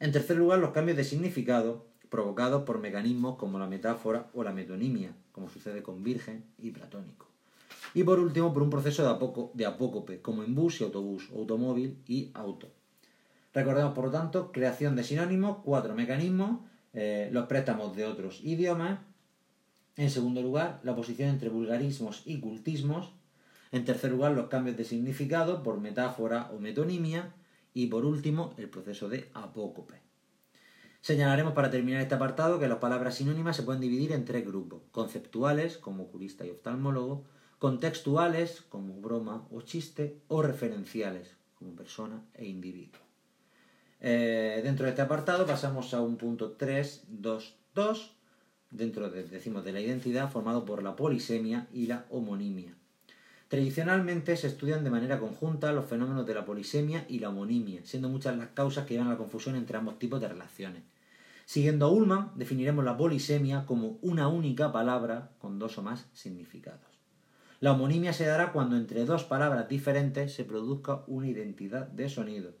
En 0.00 0.12
tercer 0.12 0.36
lugar, 0.36 0.60
los 0.60 0.70
cambios 0.70 0.96
de 0.96 1.04
significado 1.04 1.91
provocados 2.12 2.64
por 2.64 2.78
mecanismos 2.78 3.36
como 3.38 3.58
la 3.58 3.66
metáfora 3.66 4.28
o 4.34 4.44
la 4.44 4.52
metonimia, 4.52 5.16
como 5.32 5.48
sucede 5.48 5.82
con 5.82 6.02
virgen 6.02 6.44
y 6.58 6.70
platónico. 6.70 7.26
Y 7.94 8.04
por 8.04 8.20
último, 8.20 8.52
por 8.52 8.62
un 8.62 8.68
proceso 8.68 9.02
de, 9.02 9.48
de 9.54 9.64
apócope, 9.64 10.20
como 10.20 10.42
en 10.42 10.54
bus 10.54 10.82
y 10.82 10.84
autobús, 10.84 11.30
automóvil 11.34 11.96
y 12.06 12.30
auto. 12.34 12.68
Recordemos, 13.54 13.94
por 13.94 14.04
lo 14.04 14.10
tanto, 14.10 14.52
creación 14.52 14.94
de 14.94 15.04
sinónimos, 15.04 15.58
cuatro 15.64 15.94
mecanismos, 15.94 16.60
eh, 16.92 17.30
los 17.32 17.46
préstamos 17.46 17.96
de 17.96 18.04
otros 18.04 18.40
idiomas, 18.44 19.00
En 19.96 20.10
segundo 20.10 20.42
lugar, 20.42 20.80
la 20.84 20.92
oposición 20.92 21.30
entre 21.30 21.48
vulgarismos 21.48 22.22
y 22.26 22.40
cultismos. 22.40 23.12
En 23.72 23.86
tercer 23.86 24.10
lugar, 24.10 24.32
los 24.32 24.48
cambios 24.48 24.76
de 24.76 24.84
significado 24.84 25.62
por 25.62 25.80
metáfora 25.80 26.50
o 26.52 26.58
metonimia. 26.58 27.32
Y 27.72 27.86
por 27.86 28.04
último, 28.04 28.52
el 28.58 28.68
proceso 28.68 29.08
de 29.08 29.30
apócope. 29.32 30.11
Señalaremos 31.02 31.54
para 31.54 31.68
terminar 31.68 32.00
este 32.00 32.14
apartado 32.14 32.60
que 32.60 32.68
las 32.68 32.78
palabras 32.78 33.16
sinónimas 33.16 33.56
se 33.56 33.64
pueden 33.64 33.80
dividir 33.80 34.12
en 34.12 34.24
tres 34.24 34.46
grupos, 34.46 34.82
conceptuales, 34.92 35.76
como 35.76 36.04
oculista 36.04 36.46
y 36.46 36.50
oftalmólogo, 36.50 37.24
contextuales, 37.58 38.62
como 38.68 39.00
broma 39.00 39.44
o 39.50 39.62
chiste, 39.62 40.20
o 40.28 40.42
referenciales, 40.42 41.36
como 41.58 41.74
persona 41.74 42.22
e 42.34 42.46
individuo. 42.46 43.00
Eh, 44.00 44.60
dentro 44.62 44.84
de 44.84 44.90
este 44.90 45.02
apartado 45.02 45.44
pasamos 45.44 45.92
a 45.92 46.00
un 46.00 46.16
punto 46.16 46.52
3, 46.52 47.06
2, 47.08 47.56
2, 47.74 48.16
dentro 48.70 49.10
de, 49.10 49.24
decimos, 49.24 49.64
de 49.64 49.72
la 49.72 49.80
identidad, 49.80 50.30
formado 50.30 50.64
por 50.64 50.84
la 50.84 50.94
polisemia 50.94 51.66
y 51.72 51.86
la 51.86 52.06
homonimia. 52.10 52.76
Tradicionalmente 53.52 54.34
se 54.38 54.46
estudian 54.46 54.82
de 54.82 54.88
manera 54.88 55.18
conjunta 55.18 55.72
los 55.72 55.84
fenómenos 55.84 56.26
de 56.26 56.32
la 56.32 56.46
polisemia 56.46 57.04
y 57.06 57.18
la 57.18 57.28
homonimia, 57.28 57.82
siendo 57.84 58.08
muchas 58.08 58.34
las 58.38 58.48
causas 58.48 58.86
que 58.86 58.94
llevan 58.94 59.08
a 59.08 59.10
la 59.10 59.18
confusión 59.18 59.56
entre 59.56 59.76
ambos 59.76 59.98
tipos 59.98 60.22
de 60.22 60.28
relaciones. 60.28 60.84
Siguiendo 61.44 61.84
a 61.84 61.90
Ullman, 61.90 62.30
definiremos 62.34 62.82
la 62.82 62.96
polisemia 62.96 63.66
como 63.66 63.98
una 64.00 64.26
única 64.28 64.72
palabra 64.72 65.32
con 65.38 65.58
dos 65.58 65.76
o 65.76 65.82
más 65.82 66.06
significados. 66.14 66.80
La 67.60 67.72
homonimia 67.72 68.14
se 68.14 68.24
dará 68.24 68.52
cuando 68.52 68.74
entre 68.74 69.04
dos 69.04 69.24
palabras 69.24 69.68
diferentes 69.68 70.32
se 70.32 70.44
produzca 70.44 71.02
una 71.06 71.28
identidad 71.28 71.88
de 71.88 72.08
sonido. 72.08 72.54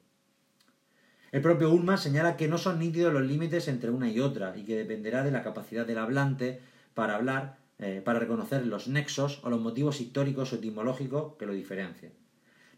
El 1.30 1.40
propio 1.40 1.72
Ullman 1.72 1.96
señala 1.96 2.36
que 2.36 2.48
no 2.48 2.58
son 2.58 2.78
nítidos 2.78 3.14
los 3.14 3.22
límites 3.22 3.66
entre 3.68 3.88
una 3.88 4.10
y 4.10 4.20
otra 4.20 4.54
y 4.58 4.64
que 4.64 4.76
dependerá 4.76 5.24
de 5.24 5.30
la 5.30 5.42
capacidad 5.42 5.86
del 5.86 5.96
hablante 5.96 6.60
para 6.92 7.14
hablar, 7.14 7.61
eh, 7.82 8.00
para 8.00 8.20
reconocer 8.20 8.64
los 8.64 8.86
nexos 8.86 9.40
o 9.42 9.50
los 9.50 9.60
motivos 9.60 10.00
históricos 10.00 10.52
o 10.52 10.56
etimológicos 10.56 11.34
que 11.36 11.46
lo 11.46 11.52
diferencian. 11.52 12.12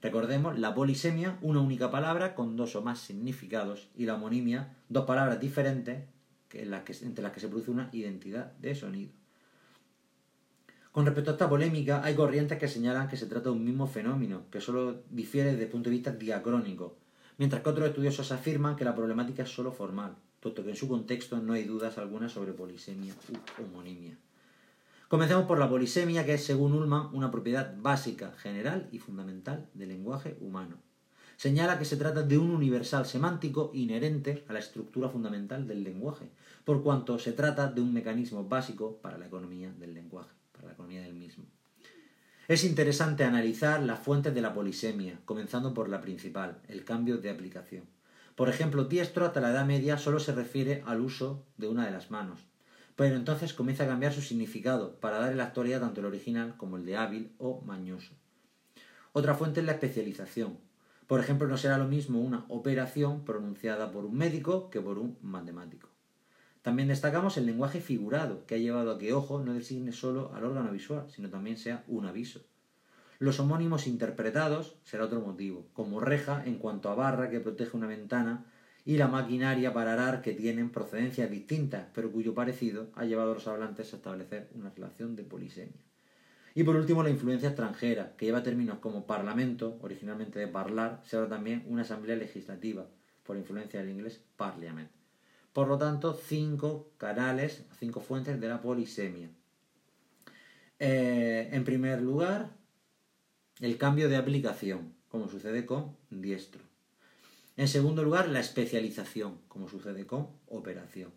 Recordemos 0.00 0.58
la 0.58 0.74
polisemia, 0.74 1.36
una 1.42 1.60
única 1.60 1.90
palabra 1.90 2.34
con 2.34 2.56
dos 2.56 2.74
o 2.74 2.80
más 2.80 3.00
significados, 3.00 3.90
y 3.94 4.06
la 4.06 4.14
homonimia, 4.14 4.76
dos 4.88 5.04
palabras 5.04 5.40
diferentes 5.40 6.04
entre 6.52 7.22
las 7.22 7.32
que 7.32 7.40
se 7.40 7.48
produce 7.48 7.70
una 7.70 7.90
identidad 7.92 8.52
de 8.52 8.74
sonido. 8.74 9.12
Con 10.90 11.04
respecto 11.04 11.32
a 11.32 11.34
esta 11.34 11.50
polémica, 11.50 12.02
hay 12.02 12.14
corrientes 12.14 12.58
que 12.58 12.68
señalan 12.68 13.08
que 13.08 13.18
se 13.18 13.26
trata 13.26 13.50
de 13.50 13.56
un 13.56 13.64
mismo 13.64 13.86
fenómeno, 13.86 14.44
que 14.50 14.62
solo 14.62 15.02
difiere 15.10 15.50
desde 15.50 15.64
el 15.64 15.70
punto 15.70 15.90
de 15.90 15.96
vista 15.96 16.12
diacrónico, 16.12 16.96
mientras 17.36 17.62
que 17.62 17.68
otros 17.68 17.88
estudiosos 17.88 18.32
afirman 18.32 18.74
que 18.74 18.84
la 18.84 18.94
problemática 18.94 19.42
es 19.42 19.50
solo 19.50 19.70
formal, 19.70 20.16
puesto 20.40 20.64
que 20.64 20.70
en 20.70 20.76
su 20.76 20.88
contexto 20.88 21.42
no 21.42 21.52
hay 21.52 21.64
dudas 21.64 21.98
algunas 21.98 22.32
sobre 22.32 22.54
polisemia 22.54 23.12
u 23.28 23.62
homonimia. 23.62 24.16
Comencemos 25.08 25.44
por 25.44 25.58
la 25.58 25.68
polisemia, 25.68 26.24
que 26.24 26.34
es, 26.34 26.44
según 26.44 26.72
Ullman, 26.72 27.10
una 27.12 27.30
propiedad 27.30 27.74
básica, 27.76 28.32
general 28.38 28.88
y 28.90 28.98
fundamental 28.98 29.68
del 29.74 29.90
lenguaje 29.90 30.36
humano. 30.40 30.78
Señala 31.36 31.78
que 31.78 31.84
se 31.84 31.96
trata 31.96 32.22
de 32.22 32.38
un 32.38 32.50
universal 32.50 33.04
semántico 33.04 33.70
inherente 33.74 34.44
a 34.48 34.52
la 34.54 34.60
estructura 34.60 35.08
fundamental 35.08 35.66
del 35.66 35.84
lenguaje, 35.84 36.30
por 36.64 36.82
cuanto 36.82 37.18
se 37.18 37.32
trata 37.32 37.70
de 37.70 37.80
un 37.80 37.92
mecanismo 37.92 38.44
básico 38.44 38.96
para 39.02 39.18
la 39.18 39.26
economía 39.26 39.70
del 39.78 39.92
lenguaje, 39.92 40.32
para 40.52 40.68
la 40.68 40.72
economía 40.72 41.02
del 41.02 41.14
mismo. 41.14 41.44
Es 42.48 42.64
interesante 42.64 43.24
analizar 43.24 43.82
las 43.82 44.00
fuentes 44.00 44.34
de 44.34 44.40
la 44.40 44.54
polisemia, 44.54 45.20
comenzando 45.24 45.74
por 45.74 45.88
la 45.88 46.00
principal, 46.00 46.60
el 46.68 46.84
cambio 46.84 47.18
de 47.18 47.30
aplicación. 47.30 47.84
Por 48.36 48.48
ejemplo, 48.48 48.84
diestro 48.84 49.26
hasta 49.26 49.40
la 49.40 49.50
Edad 49.50 49.66
Media 49.66 49.98
solo 49.98 50.18
se 50.18 50.34
refiere 50.34 50.82
al 50.86 51.00
uso 51.00 51.44
de 51.56 51.68
una 51.68 51.84
de 51.84 51.90
las 51.90 52.10
manos, 52.10 52.40
pero 52.96 53.16
entonces 53.16 53.54
comienza 53.54 53.84
a 53.84 53.88
cambiar 53.88 54.12
su 54.12 54.20
significado 54.20 55.00
para 55.00 55.18
dar 55.18 55.32
en 55.32 55.38
la 55.38 55.44
actualidad 55.44 55.80
tanto 55.80 56.00
el 56.00 56.06
original 56.06 56.56
como 56.56 56.76
el 56.76 56.86
de 56.86 56.96
hábil 56.96 57.32
o 57.38 57.60
mañoso. 57.62 58.12
Otra 59.12 59.34
fuente 59.34 59.60
es 59.60 59.66
la 59.66 59.72
especialización. 59.72 60.58
Por 61.06 61.20
ejemplo, 61.20 61.46
no 61.48 61.56
será 61.56 61.78
lo 61.78 61.86
mismo 61.86 62.20
una 62.20 62.46
operación 62.48 63.24
pronunciada 63.24 63.90
por 63.90 64.04
un 64.04 64.16
médico 64.16 64.70
que 64.70 64.80
por 64.80 64.98
un 64.98 65.18
matemático. 65.22 65.88
También 66.62 66.88
destacamos 66.88 67.36
el 67.36 67.46
lenguaje 67.46 67.80
figurado, 67.80 68.46
que 68.46 68.54
ha 68.54 68.58
llevado 68.58 68.92
a 68.92 68.98
que 68.98 69.12
ojo 69.12 69.38
no 69.38 69.52
designe 69.52 69.92
solo 69.92 70.32
al 70.34 70.44
órgano 70.44 70.72
visual, 70.72 71.04
sino 71.10 71.28
también 71.28 71.58
sea 71.58 71.84
un 71.88 72.06
aviso. 72.06 72.40
Los 73.18 73.38
homónimos 73.38 73.86
interpretados 73.86 74.76
será 74.82 75.04
otro 75.04 75.20
motivo, 75.20 75.66
como 75.74 76.00
reja 76.00 76.42
en 76.46 76.56
cuanto 76.56 76.88
a 76.88 76.94
barra 76.94 77.28
que 77.28 77.40
protege 77.40 77.76
una 77.76 77.86
ventana 77.86 78.46
y 78.84 78.98
la 78.98 79.08
maquinaria 79.08 79.72
para 79.72 79.94
arar 79.94 80.20
que 80.20 80.34
tienen 80.34 80.70
procedencias 80.70 81.30
distintas, 81.30 81.86
pero 81.94 82.12
cuyo 82.12 82.34
parecido 82.34 82.90
ha 82.94 83.04
llevado 83.04 83.32
a 83.32 83.34
los 83.34 83.46
hablantes 83.46 83.92
a 83.92 83.96
establecer 83.96 84.50
una 84.54 84.70
relación 84.70 85.16
de 85.16 85.24
polisemia. 85.24 85.80
Y 86.54 86.62
por 86.62 86.76
último, 86.76 87.02
la 87.02 87.10
influencia 87.10 87.48
extranjera, 87.48 88.14
que 88.16 88.26
lleva 88.26 88.42
términos 88.42 88.78
como 88.78 89.06
parlamento, 89.06 89.78
originalmente 89.82 90.38
de 90.38 90.46
parlar, 90.46 91.02
se 91.04 91.16
habla 91.16 91.28
también 91.28 91.64
una 91.66 91.82
asamblea 91.82 92.16
legislativa, 92.16 92.86
por 93.24 93.36
influencia 93.36 93.80
del 93.80 93.90
inglés 93.90 94.20
parliament. 94.36 94.90
Por 95.52 95.68
lo 95.68 95.78
tanto, 95.78 96.14
cinco 96.14 96.92
canales, 96.98 97.64
cinco 97.78 98.00
fuentes 98.00 98.40
de 98.40 98.48
la 98.48 98.60
polisemia. 98.60 99.30
Eh, 100.78 101.48
en 101.52 101.64
primer 101.64 102.02
lugar, 102.02 102.50
el 103.60 103.78
cambio 103.78 104.08
de 104.08 104.16
aplicación, 104.16 104.94
como 105.08 105.28
sucede 105.28 105.64
con 105.64 105.96
diestro. 106.10 106.63
En 107.56 107.68
segundo 107.68 108.02
lugar, 108.02 108.28
la 108.28 108.40
especialización, 108.40 109.38
como 109.46 109.68
sucede 109.68 110.06
con 110.06 110.28
operación. 110.48 111.12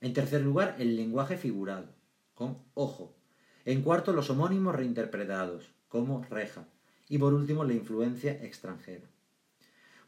En 0.00 0.12
tercer 0.12 0.42
lugar, 0.42 0.76
el 0.78 0.96
lenguaje 0.96 1.38
figurado, 1.38 1.94
con 2.34 2.58
ojo. 2.74 3.16
En 3.64 3.82
cuarto, 3.82 4.12
los 4.12 4.28
homónimos 4.28 4.74
reinterpretados, 4.74 5.70
como 5.88 6.24
reja. 6.24 6.68
Y 7.08 7.16
por 7.16 7.32
último, 7.32 7.64
la 7.64 7.72
influencia 7.72 8.32
extranjera. 8.32 9.08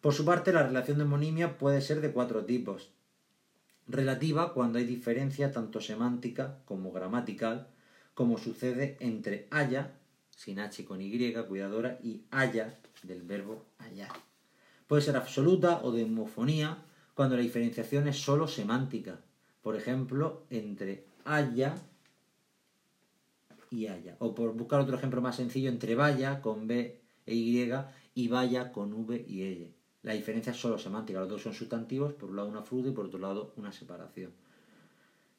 Por 0.03 0.13
su 0.13 0.27
parte, 0.27 0.53
la 0.53 0.63
relación 0.63 0.99
de 0.99 1.05
homonimia 1.05 1.57
puede 1.57 1.81
ser 1.81 2.03
de 2.03 2.13
cuatro 2.13 2.45
tipos. 2.45 2.91
Relativa, 3.89 4.53
cuando 4.53 4.79
hay 4.79 4.85
diferencia 4.85 5.51
tanto 5.51 5.81
semántica 5.81 6.59
como 6.67 6.93
gramatical, 6.93 7.69
como 8.13 8.37
sucede 8.37 8.99
entre 9.01 9.49
haya, 9.51 9.99
sin 10.29 10.61
H 10.61 10.85
con 10.85 11.01
Y, 11.01 11.33
cuidadora, 11.49 11.99
y 12.03 12.25
haya, 12.31 12.79
del 13.03 13.23
verbo 13.23 13.65
hallar. 13.79 14.30
Puede 14.91 15.03
ser 15.03 15.17
absoluta 15.17 15.83
o 15.85 15.93
de 15.93 16.03
homofonía 16.03 16.79
cuando 17.15 17.37
la 17.37 17.43
diferenciación 17.43 18.09
es 18.09 18.19
solo 18.19 18.49
semántica. 18.49 19.21
Por 19.63 19.77
ejemplo, 19.77 20.43
entre 20.51 21.07
haya 21.25 21.77
y 23.71 23.87
haya. 23.87 24.17
O 24.19 24.35
por 24.35 24.53
buscar 24.53 24.81
otro 24.81 24.97
ejemplo 24.97 25.21
más 25.21 25.37
sencillo, 25.37 25.69
entre 25.71 25.95
vaya 25.95 26.41
con 26.41 26.67
B 26.67 27.01
e 27.25 27.35
Y 27.37 27.71
y 28.17 28.27
vaya 28.27 28.73
con 28.73 28.93
V 28.93 29.25
y 29.29 29.43
L. 29.43 29.73
La 30.03 30.15
diferencia 30.15 30.51
es 30.51 30.59
solo 30.59 30.77
semántica. 30.77 31.21
Los 31.21 31.29
dos 31.29 31.43
son 31.43 31.55
sustantivos, 31.55 32.15
por 32.15 32.31
un 32.31 32.35
lado 32.35 32.49
una 32.49 32.63
fruta 32.63 32.89
y 32.89 32.93
por 32.93 33.07
otro 33.07 33.21
lado 33.21 33.53
una 33.55 33.71
separación. 33.71 34.33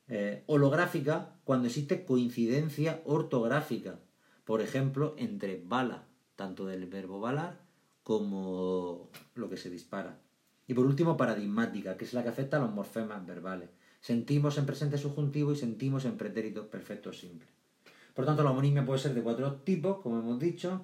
Eh, 0.08 0.43
holográfica 0.46 1.36
cuando 1.43 1.67
existe 1.67 2.05
coincidencia 2.05 3.01
ortográfica. 3.03 4.00
Por 4.46 4.62
ejemplo, 4.62 5.13
entre 5.17 5.62
bala, 5.62 6.05
tanto 6.38 6.67
del 6.67 6.86
verbo 6.86 7.20
balar 7.20 7.70
como 8.03 9.10
lo 9.36 9.50
que 9.50 9.58
se 9.58 9.70
dispara. 9.70 10.20
Y 10.67 10.74
por 10.74 10.86
último, 10.86 11.17
paradigmática, 11.17 11.98
que 11.98 12.05
es 12.05 12.13
la 12.13 12.24
que 12.24 12.29
afecta 12.29 12.58
a 12.58 12.62
los 12.62 12.72
morfemas 12.72 13.25
verbales. 13.25 13.70
Sentimos 14.00 14.58
en 14.58 14.65
presente 14.65 14.98
subjuntivo 14.98 15.51
y 15.51 15.55
sentimos 15.55 16.05
en 16.05 16.17
pretérito 16.17 16.70
perfecto 16.70 17.13
simple. 17.13 17.48
Por 18.13 18.25
tanto, 18.25 18.43
la 18.43 18.51
homonimia 18.51 18.86
puede 18.86 19.00
ser 19.00 19.13
de 19.13 19.22
cuatro 19.22 19.55
tipos, 19.58 20.00
como 20.00 20.20
hemos 20.20 20.39
dicho. 20.39 20.81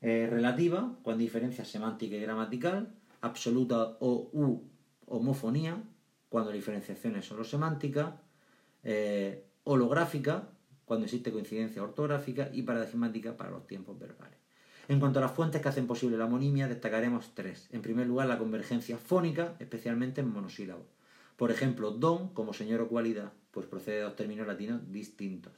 Eh, 0.00 0.26
relativa, 0.30 0.96
con 1.02 1.18
diferencia 1.18 1.64
semántica 1.64 2.16
y 2.16 2.20
gramatical. 2.20 2.94
Absoluta 3.20 3.96
o 4.00 4.30
u 4.32 4.62
homofonía, 5.06 5.82
cuando 6.28 6.50
la 6.50 6.56
diferenciación 6.56 7.16
es 7.16 7.26
solo 7.26 7.44
semántica. 7.44 8.22
Eh, 8.82 9.44
holográfica, 9.64 10.48
cuando 10.84 11.04
existe 11.04 11.32
coincidencia 11.32 11.82
ortográfica. 11.82 12.50
Y 12.52 12.62
paradigmática 12.62 13.36
para 13.36 13.50
los 13.50 13.66
tiempos 13.66 13.98
verbales. 13.98 14.39
En 14.90 14.98
cuanto 14.98 15.20
a 15.20 15.22
las 15.22 15.30
fuentes 15.30 15.62
que 15.62 15.68
hacen 15.68 15.86
posible 15.86 16.18
la 16.18 16.24
homonimia, 16.24 16.66
destacaremos 16.66 17.32
tres. 17.32 17.68
En 17.70 17.80
primer 17.80 18.08
lugar, 18.08 18.26
la 18.26 18.38
convergencia 18.38 18.98
fónica, 18.98 19.54
especialmente 19.60 20.20
en 20.20 20.32
monosílabos. 20.32 20.88
Por 21.36 21.52
ejemplo, 21.52 21.92
don 21.92 22.34
como 22.34 22.52
señor 22.52 22.80
o 22.80 22.88
cualidad, 22.88 23.32
pues 23.52 23.66
procede 23.66 23.98
de 23.98 24.02
dos 24.02 24.16
términos 24.16 24.48
latinos 24.48 24.80
distintos. 24.90 25.52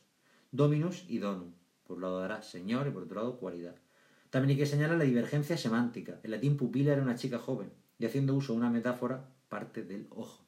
Dominus 0.51 1.07
y 1.09 1.17
donum. 1.17 1.53
Por 1.87 1.97
un 1.97 2.03
lado 2.03 2.21
dará 2.21 2.43
señor 2.43 2.87
y 2.87 2.91
por 2.91 3.05
otro 3.05 3.23
lado 3.23 3.39
cualidad. 3.39 3.75
También 4.29 4.51
hay 4.51 4.59
que 4.59 4.67
señalar 4.67 4.99
la 4.99 5.05
divergencia 5.05 5.57
semántica. 5.57 6.21
El 6.23 6.33
latín 6.33 6.59
pupila 6.59 6.93
era 6.93 7.01
una 7.01 7.17
chica 7.17 7.39
joven 7.39 7.73
y 7.99 8.05
haciendo 8.05 8.35
uso 8.35 8.53
de 8.53 8.59
una 8.59 8.69
metáfora 8.69 9.31
parte 9.49 9.83
del 9.83 10.09
ojo. 10.11 10.45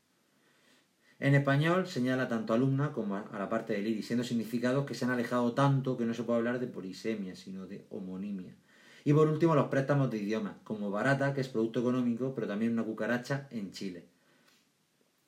En 1.21 1.35
español 1.35 1.87
señala 1.87 2.29
tanto 2.29 2.53
alumna 2.53 2.93
como 2.93 3.17
a 3.17 3.39
la 3.39 3.49
parte 3.49 3.73
del 3.73 3.87
iris, 3.87 4.09
siendo 4.09 4.25
significados 4.25 4.85
que 4.85 4.95
se 4.95 5.07
han 5.07 5.11
alejado 5.11 5.55
tanto 5.55 5.97
que 5.97 6.05
no 6.05 6.13
se 6.13 6.23
puede 6.23 6.41
hablar 6.41 6.61
de 6.61 6.67
polisemia, 6.67 7.35
sino 7.35 7.67
de 7.67 7.87
homonimia. 7.89 8.55
Y 9.05 9.13
por 9.13 9.29
último, 9.29 9.55
los 9.55 9.69
préstamos 9.69 10.11
de 10.11 10.19
idiomas, 10.19 10.57
como 10.65 10.91
barata, 10.91 11.35
que 11.35 11.43
es 11.43 11.49
producto 11.49 11.81
económico, 11.81 12.35
pero 12.35 12.47
también 12.47 12.73
una 12.73 12.85
cucaracha 12.85 13.47
en 13.51 13.71
Chile. 13.71 14.07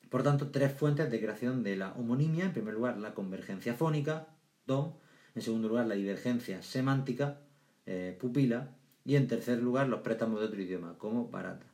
Por 0.09 0.23
tanto, 0.23 0.49
tres 0.49 0.73
fuentes 0.73 1.11
de 1.11 1.19
creación 1.19 1.63
de 1.63 1.75
la 1.75 1.93
homonimia. 1.93 2.45
En 2.45 2.53
primer 2.53 2.73
lugar, 2.73 2.97
la 2.97 3.13
convergencia 3.13 3.75
fónica, 3.75 4.27
don. 4.65 4.93
En 5.35 5.41
segundo 5.41 5.67
lugar, 5.67 5.85
la 5.85 5.95
divergencia 5.95 6.63
semántica, 6.63 7.39
eh, 7.85 8.17
pupila. 8.19 8.71
Y 9.05 9.15
en 9.15 9.27
tercer 9.27 9.61
lugar, 9.61 9.87
los 9.87 10.01
préstamos 10.01 10.39
de 10.39 10.47
otro 10.47 10.61
idioma, 10.61 10.97
como 10.97 11.29
barata. 11.29 11.67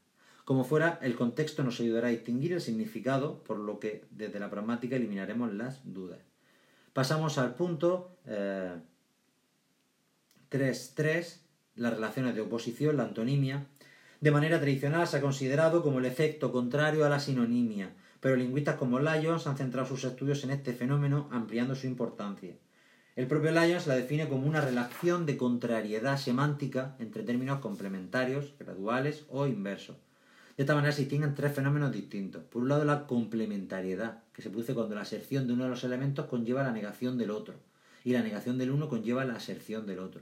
Como 0.46 0.66
fuera, 0.66 1.00
el 1.02 1.16
contexto 1.16 1.64
nos 1.64 1.80
ayudará 1.80 2.08
a 2.10 2.12
distinguir 2.12 2.52
el 2.52 2.60
significado, 2.60 3.44
por 3.44 3.58
lo 3.58 3.80
que 3.80 4.04
desde 4.12 4.40
la 4.40 4.50
pragmática 4.50 4.98
eliminaremos 4.98 5.54
las 5.54 5.80
dudas. 5.86 6.20
Pasamos 6.92 7.38
al 7.38 7.56
punto 7.56 8.18
3.3, 8.26 8.82
eh, 10.52 11.43
las 11.76 11.94
relaciones 11.94 12.36
de 12.36 12.42
oposición, 12.42 12.98
la 12.98 13.04
antonimia. 13.04 13.66
De 14.22 14.32
manera 14.32 14.60
tradicional 14.60 15.08
se 15.08 15.18
ha 15.18 15.22
considerado 15.22 15.84
como 15.84 16.00
el 16.00 16.06
efecto 16.06 16.52
contrario 16.52 17.06
a 17.06 17.10
la 17.10 17.20
sinonimia, 17.20 17.92
pero 18.20 18.36
lingüistas 18.36 18.76
como 18.76 19.00
Lyons 19.00 19.48
han 19.48 19.58
centrado 19.58 19.88
sus 19.88 20.04
estudios 20.04 20.44
en 20.44 20.52
este 20.52 20.74
fenómeno, 20.74 21.28
ampliando 21.32 21.76
su 21.76 21.88
importancia. 21.88 22.56
El 23.16 23.28
propio 23.28 23.52
Lyons 23.52 23.86
la 23.86 23.96
define 23.96 24.28
como 24.28 24.48
una 24.48 24.62
relación 24.62 25.26
de 25.26 25.38
contrariedad 25.38 26.18
semántica 26.18 26.96
entre 27.00 27.24
términos 27.24 27.60
complementarios, 27.60 28.54
graduales 28.58 29.26
o 29.30 29.46
inversos. 29.46 29.98
De 30.56 30.64
esta 30.64 30.76
manera 30.76 30.94
se 30.94 31.02
distinguen 31.02 31.36
tres 31.36 31.54
fenómenos 31.54 31.92
distintos. 31.92 32.44
Por 32.44 32.62
un 32.62 32.70
lado, 32.70 32.86
la 32.86 33.08
complementariedad, 33.08 34.24
que 34.34 34.42
se 34.42 34.50
produce 34.50 34.74
cuando 34.74 34.96
la 34.96 35.02
aserción 35.02 35.48
de 35.48 35.54
uno 35.54 35.64
de 35.64 35.72
los 35.72 35.84
elementos 35.84 36.28
conlleva 36.28 36.64
la 36.64 36.72
negación 36.72 37.18
del 37.18 37.32
otro, 37.32 37.56
y 38.04 38.14
la 38.14 38.22
negación 38.22 38.58
del 38.58 38.72
uno 38.72 38.88
conlleva 38.88 39.26
la 39.26 39.36
aserción 39.36 39.86
del 39.86 40.00
otro, 40.00 40.22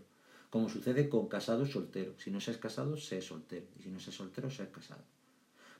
como 0.52 0.70
sucede 0.70 1.10
con 1.10 1.30
casado 1.30 1.64
y 1.64 1.72
soltero. 1.72 2.14
Si 2.20 2.30
no 2.30 2.42
se 2.42 2.52
es 2.52 2.58
casado, 2.58 2.98
se 2.98 3.18
es 3.18 3.26
soltero, 3.26 3.66
y 3.80 3.84
si 3.84 3.90
no 3.90 4.00
se 4.00 4.12
es 4.12 4.18
soltero, 4.18 4.52
se 4.52 4.64
es 4.64 4.70
casado. 4.70 5.02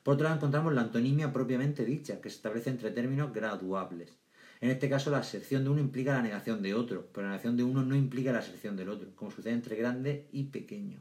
Por 0.02 0.14
otro 0.14 0.24
lado, 0.24 0.36
encontramos 0.36 0.72
la 0.72 0.80
antonimia 0.80 1.32
propiamente 1.32 1.84
dicha, 1.84 2.20
que 2.20 2.30
se 2.30 2.36
establece 2.36 2.70
entre 2.70 2.90
términos 2.90 3.32
graduables. 3.34 4.16
En 4.62 4.70
este 4.70 4.88
caso, 4.88 5.10
la 5.10 5.18
aserción 5.18 5.62
de 5.62 5.70
uno 5.70 5.80
implica 5.80 6.14
la 6.14 6.22
negación 6.22 6.62
de 6.62 6.72
otro, 6.72 7.06
pero 7.12 7.26
la 7.26 7.32
negación 7.32 7.58
de 7.58 7.64
uno 7.64 7.82
no 7.82 7.94
implica 7.94 8.32
la 8.32 8.38
aserción 8.38 8.76
del 8.76 8.88
otro, 8.88 9.14
como 9.14 9.30
sucede 9.30 9.52
entre 9.52 9.76
grande 9.76 10.26
y 10.32 10.44
pequeño. 10.44 11.00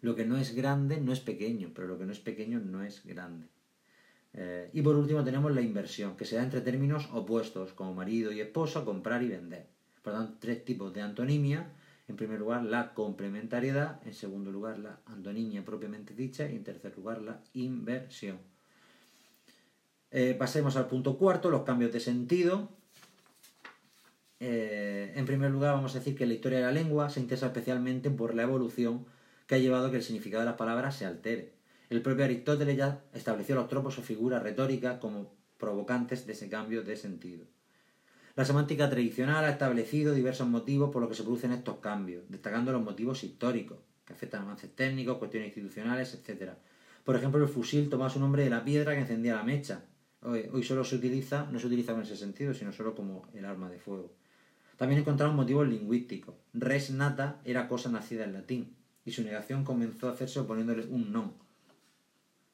Lo 0.00 0.16
que 0.16 0.26
no 0.26 0.36
es 0.38 0.56
grande 0.56 1.00
no 1.00 1.12
es 1.12 1.20
pequeño, 1.20 1.70
pero 1.72 1.86
lo 1.86 1.98
que 1.98 2.04
no 2.04 2.12
es 2.12 2.18
pequeño 2.18 2.58
no 2.58 2.82
es 2.82 3.04
grande. 3.04 3.46
Eh, 4.34 4.70
y 4.72 4.82
por 4.82 4.96
último 4.96 5.22
tenemos 5.22 5.54
la 5.54 5.60
inversión, 5.60 6.16
que 6.16 6.24
se 6.24 6.34
da 6.34 6.42
entre 6.42 6.62
términos 6.62 7.08
opuestos, 7.12 7.72
como 7.74 7.94
marido 7.94 8.32
y 8.32 8.40
esposo, 8.40 8.84
comprar 8.84 9.22
y 9.22 9.28
vender. 9.28 9.66
Por 10.02 10.12
lo 10.12 10.18
tanto, 10.18 10.36
tres 10.40 10.64
tipos 10.64 10.92
de 10.92 11.02
antonimia. 11.02 11.72
En 12.08 12.16
primer 12.16 12.38
lugar, 12.38 12.62
la 12.64 12.94
complementariedad. 12.94 14.00
En 14.06 14.14
segundo 14.14 14.52
lugar, 14.52 14.78
la 14.78 14.98
antonimia 15.06 15.64
propiamente 15.64 16.14
dicha. 16.14 16.48
Y 16.48 16.56
en 16.56 16.64
tercer 16.64 16.96
lugar, 16.96 17.20
la 17.20 17.40
inversión. 17.54 18.38
Eh, 20.10 20.34
pasemos 20.38 20.76
al 20.76 20.86
punto 20.86 21.18
cuarto, 21.18 21.50
los 21.50 21.62
cambios 21.62 21.92
de 21.92 22.00
sentido. 22.00 22.68
Eh, 24.38 25.12
en 25.16 25.26
primer 25.26 25.50
lugar, 25.50 25.74
vamos 25.74 25.94
a 25.94 25.98
decir 25.98 26.16
que 26.16 26.26
la 26.26 26.34
historia 26.34 26.58
de 26.58 26.64
la 26.64 26.72
lengua 26.72 27.10
se 27.10 27.20
interesa 27.20 27.46
especialmente 27.46 28.10
por 28.10 28.34
la 28.34 28.42
evolución 28.42 29.06
que 29.46 29.54
ha 29.54 29.58
llevado 29.58 29.86
a 29.86 29.90
que 29.90 29.96
el 29.96 30.02
significado 30.02 30.42
de 30.42 30.50
las 30.50 30.56
palabras 30.56 30.96
se 30.96 31.06
altere. 31.06 31.52
El 31.88 32.02
propio 32.02 32.24
Aristóteles 32.24 32.76
ya 32.76 33.00
estableció 33.14 33.54
los 33.54 33.68
tropos 33.68 33.98
o 33.98 34.02
figuras 34.02 34.42
retóricas 34.42 34.98
como 34.98 35.32
provocantes 35.58 36.26
de 36.26 36.32
ese 36.32 36.48
cambio 36.48 36.82
de 36.82 36.96
sentido. 36.96 37.46
La 38.36 38.44
semántica 38.44 38.90
tradicional 38.90 39.46
ha 39.46 39.50
establecido 39.50 40.12
diversos 40.12 40.46
motivos 40.46 40.90
por 40.90 41.00
los 41.00 41.08
que 41.08 41.16
se 41.16 41.22
producen 41.22 41.52
estos 41.52 41.78
cambios, 41.78 42.24
destacando 42.28 42.70
los 42.70 42.82
motivos 42.82 43.24
históricos, 43.24 43.78
que 44.04 44.12
afectan 44.12 44.42
avances 44.42 44.76
técnicos, 44.76 45.16
cuestiones 45.16 45.48
institucionales, 45.48 46.12
etc. 46.12 46.52
Por 47.02 47.16
ejemplo, 47.16 47.42
el 47.42 47.48
fusil 47.48 47.88
toma 47.88 48.10
su 48.10 48.20
nombre 48.20 48.44
de 48.44 48.50
la 48.50 48.62
piedra 48.62 48.92
que 48.92 49.00
encendía 49.00 49.36
la 49.36 49.42
mecha, 49.42 49.84
hoy, 50.20 50.62
solo 50.62 50.84
se 50.84 50.96
utiliza, 50.96 51.48
no 51.50 51.58
se 51.58 51.66
utiliza 51.66 51.92
en 51.92 52.02
ese 52.02 52.14
sentido, 52.14 52.52
sino 52.52 52.72
solo 52.72 52.94
como 52.94 53.26
el 53.32 53.46
arma 53.46 53.70
de 53.70 53.78
fuego. 53.78 54.12
También 54.76 55.00
encontramos 55.00 55.34
motivos 55.34 55.66
lingüísticos. 55.66 56.34
Res 56.52 56.90
nata 56.90 57.40
era 57.44 57.68
cosa 57.68 57.90
nacida 57.90 58.24
en 58.24 58.34
latín, 58.34 58.76
y 59.06 59.12
su 59.12 59.22
negación 59.22 59.64
comenzó 59.64 60.08
a 60.08 60.12
hacerse 60.12 60.42
poniéndole 60.42 60.84
un 60.84 61.10
non. 61.10 61.32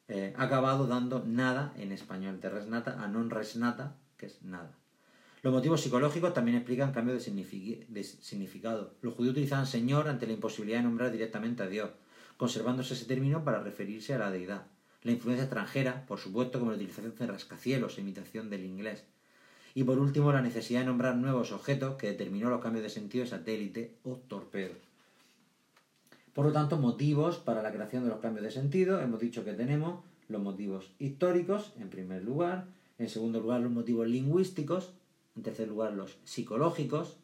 Eh, 0.07 0.33
acabado 0.37 0.87
dando 0.87 1.25
nada 1.27 1.75
en 1.77 1.91
español, 1.91 2.41
de 2.41 2.51
res 2.51 2.69
nata 2.69 3.03
a 3.03 3.09
non 3.09 3.31
res 3.31 3.57
nata, 3.57 3.97
que 4.17 4.27
es 4.27 4.43
nada. 4.43 4.79
Los 5.43 5.53
motivos 5.53 5.81
psicológicos 5.81 6.35
también 6.35 6.57
explican 6.57 6.93
cambios 6.93 7.25
de, 7.25 8.05
significado. 8.05 8.95
Los 9.03 9.15
judíos 9.15 9.33
utilizaban 9.33 9.67
Señor 9.67 10.09
ante 10.09 10.27
la 10.27 10.33
imposibilidad 10.35 10.79
de 10.79 10.85
nombrar 10.85 11.11
directamente 11.11 11.63
a 11.63 11.69
Dios, 11.69 11.91
conservándose 12.37 12.95
ese 12.95 13.07
término 13.07 13.45
para 13.45 13.63
referirse 13.63 14.15
a 14.15 14.19
la 14.19 14.31
deidad 14.31 14.67
la 15.03 15.13
influencia 15.13 15.45
extranjera, 15.45 16.07
por 16.07 16.19
supuesto, 16.19 16.59
como 16.59 16.71
la 16.71 16.77
utilización 16.77 17.15
de 17.17 17.27
rascacielos 17.27 17.99
imitación 17.99 18.51
del 18.51 18.65
inglés. 18.65 19.05
Y 19.75 19.85
por 19.85 19.99
último, 19.99 20.33
la 20.33 20.43
necesidad 20.43 20.81
de 20.81 20.87
nombrar 20.87 21.17
nuevos 21.17 21.51
objetos 21.51 21.97
que 21.97 22.09
determinó 22.09 22.51
los 22.51 22.61
cambios 22.61 22.85
de 22.85 22.91
sentido 22.91 23.25
de 23.25 23.31
satélite 23.31 23.95
o 24.05 24.17
torpedo. 24.17 24.75
Por 26.35 26.47
lo 26.47 26.53
tanto, 26.53 26.79
motivos 26.79 27.39
para 27.39 27.63
la 27.63 27.73
creación 27.73 28.05
de 28.05 28.11
los 28.11 28.21
cambios 28.21 28.45
de 28.45 28.51
sentido. 28.51 29.01
Hemos 29.01 29.21
dicho 29.21 29.45
que 29.45 29.55
tenemos 29.55 30.05
los 30.29 30.41
motivos 30.41 30.93
históricos, 30.99 31.73
en 31.79 31.91
primer 31.91 32.23
lugar. 32.23 32.67
En 32.99 33.09
segundo 33.09 33.41
lugar, 33.41 33.61
los 33.61 33.73
motivos 33.73 34.07
lingüísticos. 34.07 34.93
En 35.37 35.43
tercer 35.43 35.69
lugar, 35.69 35.93
los 35.93 36.19
psicológicos. 36.25 37.17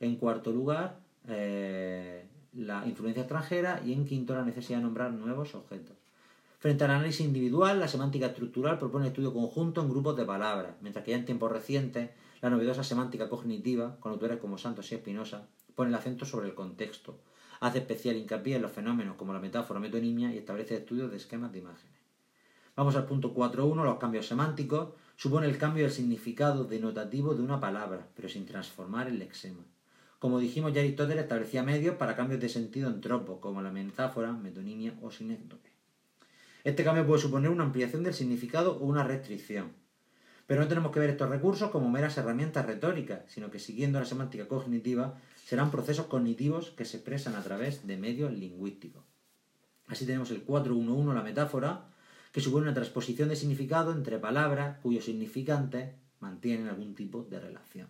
En 0.00 0.16
cuarto 0.16 0.52
lugar, 0.52 0.98
eh, 1.28 2.26
la 2.54 2.86
influencia 2.86 3.22
extranjera. 3.22 3.82
Y 3.84 3.92
en 3.92 4.04
quinto, 4.04 4.34
la 4.34 4.44
necesidad 4.44 4.78
de 4.78 4.84
nombrar 4.84 5.12
nuevos 5.12 5.54
objetos. 5.54 5.96
Frente 6.58 6.84
al 6.84 6.90
análisis 6.90 7.24
individual, 7.24 7.78
la 7.78 7.86
semántica 7.86 8.26
estructural 8.26 8.78
propone 8.78 9.08
estudio 9.08 9.32
conjunto 9.32 9.82
en 9.82 9.90
grupos 9.90 10.16
de 10.16 10.24
palabras, 10.24 10.74
mientras 10.80 11.04
que 11.04 11.10
ya 11.10 11.18
en 11.18 11.26
tiempos 11.26 11.52
recientes, 11.52 12.10
la 12.40 12.50
novedosa 12.50 12.82
semántica 12.82 13.28
cognitiva, 13.28 13.96
con 14.00 14.12
autores 14.12 14.38
como 14.38 14.58
Santos 14.58 14.90
y 14.90 14.94
Espinosa, 14.94 15.46
pone 15.74 15.90
el 15.90 15.94
acento 15.94 16.24
sobre 16.24 16.48
el 16.48 16.54
contexto, 16.54 17.18
hace 17.60 17.78
especial 17.78 18.16
hincapié 18.16 18.56
en 18.56 18.62
los 18.62 18.72
fenómenos 18.72 19.16
como 19.16 19.32
la 19.32 19.38
metáfora 19.38 19.80
metonimia 19.80 20.32
y 20.32 20.38
establece 20.38 20.76
estudios 20.76 21.10
de 21.10 21.18
esquemas 21.18 21.52
de 21.52 21.58
imágenes. 21.58 22.00
Vamos 22.74 22.96
al 22.96 23.06
punto 23.06 23.34
4.1, 23.34 23.84
los 23.84 23.98
cambios 23.98 24.26
semánticos. 24.26 24.88
Supone 25.16 25.46
el 25.46 25.56
cambio 25.56 25.84
del 25.84 25.92
significado 25.92 26.64
denotativo 26.64 27.34
de 27.34 27.42
una 27.42 27.58
palabra, 27.58 28.06
pero 28.14 28.28
sin 28.28 28.44
transformar 28.44 29.08
el 29.08 29.18
lexema. 29.18 29.64
Como 30.18 30.38
dijimos, 30.38 30.74
ya 30.74 30.80
Aristóteles 30.80 31.24
establecía 31.24 31.62
medios 31.62 31.96
para 31.96 32.16
cambios 32.16 32.40
de 32.40 32.50
sentido 32.50 32.90
en 32.90 33.00
tropos, 33.00 33.38
como 33.40 33.62
la 33.62 33.70
metáfora, 33.70 34.32
metonimia 34.32 34.94
o 35.00 35.10
sinécdoque. 35.10 35.70
Este 36.64 36.84
cambio 36.84 37.06
puede 37.06 37.22
suponer 37.22 37.50
una 37.50 37.64
ampliación 37.64 38.02
del 38.02 38.12
significado 38.12 38.76
o 38.76 38.84
una 38.84 39.04
restricción. 39.04 39.72
Pero 40.46 40.60
no 40.60 40.68
tenemos 40.68 40.92
que 40.92 41.00
ver 41.00 41.10
estos 41.10 41.30
recursos 41.30 41.70
como 41.70 41.88
meras 41.88 42.18
herramientas 42.18 42.66
retóricas, 42.66 43.20
sino 43.28 43.50
que 43.50 43.58
siguiendo 43.58 43.98
la 43.98 44.04
semántica 44.04 44.48
cognitiva 44.48 45.18
serán 45.44 45.70
procesos 45.70 46.06
cognitivos 46.06 46.70
que 46.70 46.84
se 46.84 46.98
expresan 46.98 47.36
a 47.36 47.42
través 47.42 47.86
de 47.86 47.96
medios 47.96 48.32
lingüísticos. 48.32 49.02
Así 49.86 50.06
tenemos 50.06 50.30
el 50.30 50.42
411, 50.42 51.14
la 51.14 51.22
metáfora, 51.22 51.86
que 52.36 52.42
supone 52.42 52.64
una 52.64 52.74
transposición 52.74 53.30
de 53.30 53.34
significado 53.34 53.92
entre 53.92 54.18
palabras 54.18 54.76
cuyos 54.82 55.06
significantes 55.06 55.94
mantienen 56.20 56.68
algún 56.68 56.94
tipo 56.94 57.22
de 57.22 57.40
relación. 57.40 57.88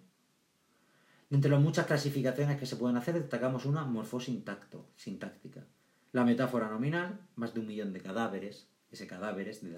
entre 1.32 1.50
las 1.50 1.60
muchas 1.60 1.86
clasificaciones 1.86 2.56
que 2.56 2.64
se 2.64 2.76
pueden 2.76 2.96
hacer, 2.96 3.14
destacamos 3.14 3.64
una 3.64 3.84
morfosintáctica, 3.84 5.64
la 6.12 6.24
metáfora 6.24 6.68
nominal, 6.68 7.18
más 7.34 7.54
de 7.54 7.58
un 7.58 7.66
millón 7.66 7.92
de 7.92 8.00
cadáveres, 8.00 8.68
ese 8.92 9.08
cadáveres 9.08 9.64
de, 9.64 9.70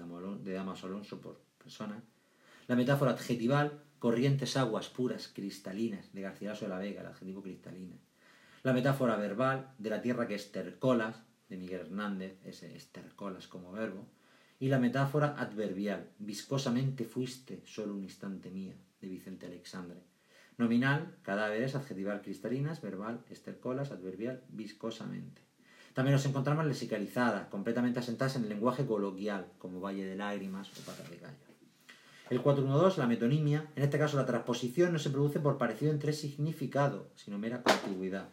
de 0.43 0.53
Damaso 0.53 0.85
Alonso 0.85 1.19
por 1.19 1.41
persona. 1.57 2.03
La 2.67 2.75
metáfora 2.75 3.13
adjetival, 3.13 3.81
corrientes 3.97 4.55
aguas 4.55 4.87
puras, 4.89 5.29
cristalinas, 5.29 6.13
de 6.13 6.21
Garcilaso 6.21 6.65
de 6.65 6.69
la 6.69 6.77
Vega, 6.77 7.01
el 7.01 7.07
adjetivo 7.07 7.41
cristalina. 7.41 7.95
La 8.61 8.73
metáfora 8.73 9.15
verbal, 9.15 9.73
de 9.79 9.89
la 9.89 10.03
tierra 10.03 10.27
que 10.27 10.35
estercolas, 10.35 11.23
de 11.49 11.57
Miguel 11.57 11.79
Hernández, 11.79 12.37
ese 12.45 12.75
estercolas 12.75 13.47
como 13.47 13.71
verbo. 13.71 14.05
Y 14.59 14.67
la 14.67 14.77
metáfora 14.77 15.35
adverbial, 15.37 16.09
viscosamente 16.19 17.05
fuiste 17.05 17.61
solo 17.65 17.95
un 17.95 18.03
instante 18.03 18.51
mía, 18.51 18.75
de 18.99 19.07
Vicente 19.07 19.45
Alexandre. 19.45 20.03
Nominal, 20.57 21.15
cadáveres, 21.21 21.75
adjetival 21.75 22.21
cristalinas, 22.21 22.81
verbal, 22.81 23.23
estercolas, 23.29 23.91
adverbial, 23.91 24.43
viscosamente. 24.49 25.41
También 25.93 26.13
nos 26.13 26.25
encontramos 26.25 26.65
lexicalizadas, 26.65 27.47
completamente 27.47 27.99
asentadas 27.99 28.35
en 28.35 28.43
el 28.43 28.49
lenguaje 28.49 28.85
coloquial, 28.85 29.47
como 29.57 29.79
Valle 29.79 30.05
de 30.05 30.17
Lágrimas 30.17 30.69
o 30.69 30.85
Pata 30.85 31.09
de 31.09 31.17
Gallo. 31.17 31.49
El 32.29 32.41
412, 32.41 32.99
la 32.99 33.07
metonimia, 33.07 33.71
en 33.75 33.83
este 33.83 33.97
caso 33.97 34.17
la 34.17 34.25
transposición 34.25 34.93
no 34.93 34.99
se 34.99 35.09
produce 35.09 35.39
por 35.39 35.57
parecido 35.57 35.91
entre 35.91 36.13
significado, 36.13 37.09
sino 37.15 37.39
mera 37.39 37.63
contigüidad. 37.63 38.29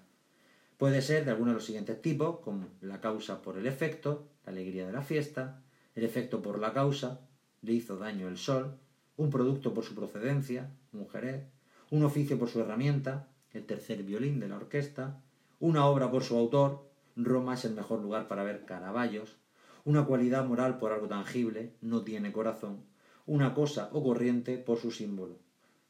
Puede 0.76 1.00
ser 1.00 1.24
de 1.24 1.30
alguno 1.30 1.52
de 1.52 1.54
los 1.54 1.64
siguientes 1.64 2.02
tipos, 2.02 2.40
como 2.40 2.68
la 2.82 3.00
causa 3.00 3.40
por 3.40 3.56
el 3.56 3.66
efecto, 3.66 4.28
la 4.44 4.52
alegría 4.52 4.86
de 4.86 4.92
la 4.92 5.00
fiesta, 5.00 5.62
el 5.96 6.04
efecto 6.04 6.42
por 6.42 6.61
la 6.61 6.72
causa, 6.72 7.20
le 7.62 7.72
hizo 7.72 7.96
daño 7.96 8.28
el 8.28 8.37
sol, 8.37 8.78
un 9.16 9.30
producto 9.30 9.74
por 9.74 9.82
su 9.82 9.94
procedencia, 9.94 10.70
un 10.92 11.09
jerez, 11.09 11.42
un 11.90 12.04
oficio 12.04 12.38
por 12.38 12.48
su 12.48 12.61
herramienta, 12.61 13.28
el 13.52 13.64
tercer 13.64 14.02
violín 14.02 14.38
de 14.38 14.48
la 14.48 14.56
orquesta, 14.56 15.20
una 15.59 15.87
obra 15.87 16.11
por 16.11 16.22
su 16.22 16.37
autor, 16.37 16.87
Roma 17.16 17.54
es 17.54 17.64
el 17.64 17.74
mejor 17.74 18.00
lugar 18.00 18.28
para 18.28 18.44
ver 18.44 18.66
caraballos, 18.66 19.37
una 19.85 20.04
cualidad 20.04 20.44
moral 20.44 20.78
por 20.78 20.92
algo 20.92 21.09
tangible, 21.09 21.72
no 21.80 22.02
tiene 22.02 22.30
corazón, 22.30 22.85
una 23.24 23.54
cosa 23.54 23.88
o 23.92 24.02
corriente 24.02 24.59
por 24.59 24.78
su 24.78 24.90
símbolo. 24.90 25.38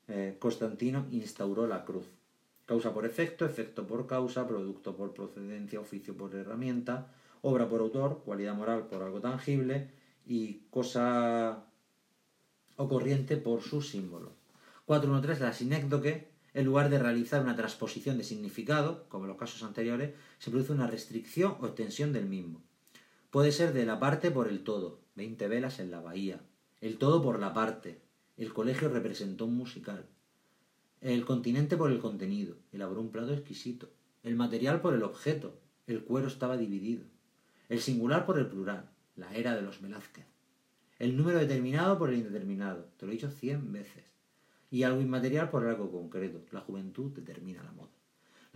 eh, 0.09 0.37
Constantino 0.38 1.07
instauró 1.11 1.66
la 1.66 1.85
cruz. 1.85 2.07
Causa 2.64 2.95
por 2.95 3.07
efecto, 3.07 3.45
efecto 3.45 3.87
por 3.87 4.07
causa, 4.07 4.47
producto 4.47 4.97
por 4.97 5.14
procedencia, 5.14 5.81
oficio 5.81 6.16
por 6.16 6.35
herramienta, 6.35 7.09
obra 7.47 7.69
por 7.69 7.81
autor, 7.81 8.23
cualidad 8.25 8.57
moral 8.57 8.89
por 8.89 9.03
algo 9.03 9.21
tangible 9.21 9.91
y 10.27 10.63
cosa 10.71 11.65
o 12.77 12.89
corriente 12.89 13.37
por 13.37 13.63
su 13.63 13.83
símbolo. 13.83 14.33
4.1.3. 14.89 15.39
La 15.39 15.53
sinécdoque, 15.53 16.29
en 16.55 16.65
lugar 16.65 16.91
de 16.91 16.99
realizar 16.99 17.43
una 17.43 17.55
transposición 17.55 18.19
de 18.19 18.25
significado, 18.25 19.09
como 19.09 19.25
en 19.25 19.29
los 19.29 19.39
casos 19.39 19.63
anteriores, 19.63 20.13
se 20.39 20.51
produce 20.51 20.73
una 20.73 20.89
restricción 20.89 21.57
o 21.61 21.67
extensión 21.67 22.13
del 22.13 22.27
mismo. 22.27 22.63
Puede 23.31 23.53
ser 23.53 23.73
de 23.73 23.87
la 23.87 24.01
parte 24.01 24.33
por 24.33 24.49
el 24.49 24.65
todo, 24.65 24.99
20 25.15 25.47
velas 25.47 25.79
en 25.79 25.93
la 25.93 26.01
bahía, 26.01 26.41
el 26.81 26.99
todo 26.99 27.23
por 27.23 27.39
la 27.39 27.55
parte, 27.55 28.01
el 28.37 28.53
colegio 28.53 28.89
representó 28.89 29.47
un 29.47 29.57
musical, 29.57 30.07
el 31.01 31.25
continente 31.25 31.77
por 31.77 31.93
el 31.93 32.01
contenido, 32.01 32.57
elaboró 32.73 33.01
un 33.01 33.11
plato 33.11 33.33
exquisito, 33.33 33.89
el 34.25 34.35
material 34.35 34.81
por 34.81 34.95
el 34.95 35.05
objeto, 35.05 35.59
el 35.87 36.03
cuero 36.03 36.27
estaba 36.27 36.57
dividido, 36.57 37.05
el 37.69 37.81
singular 37.81 38.27
por 38.27 38.39
el 38.39 38.47
plural, 38.47 38.91
la 39.17 39.35
era 39.35 39.55
de 39.55 39.63
los 39.63 39.81
Velázquez, 39.81 40.27
el 40.99 41.17
número 41.17 41.39
determinado 41.39 41.99
por 41.99 42.11
el 42.11 42.19
indeterminado, 42.19 42.89
te 42.97 43.07
lo 43.07 43.13
he 43.13 43.17
dicho 43.17 43.31
cien 43.31 43.73
veces, 43.73 44.05
y 44.71 44.83
algo 44.83 45.01
inmaterial 45.01 45.51
por 45.51 45.67
algo 45.67 45.91
concreto, 45.91 46.41
la 46.53 46.61
juventud 46.61 47.13
determina 47.13 47.63
la 47.63 47.73
moda. 47.73 47.91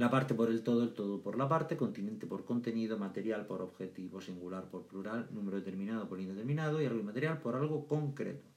La 0.01 0.11
parte 0.11 0.33
por 0.33 0.49
el 0.49 0.63
todo, 0.63 0.83
el 0.83 0.95
todo 0.95 1.21
por 1.21 1.37
la 1.37 1.47
parte, 1.47 1.77
continente 1.77 2.27
por 2.27 2.47
contenido, 2.47 2.97
material 2.97 3.45
por 3.45 3.61
objetivo, 3.61 4.23
singular 4.23 4.65
por 4.71 4.87
plural, 4.87 5.29
número 5.31 5.59
determinado 5.59 6.09
por 6.09 6.19
indeterminado 6.19 6.81
y 6.81 6.87
algo 6.87 7.01
inmaterial 7.01 7.39
por 7.39 7.55
algo 7.55 7.87
concreto. 7.87 8.49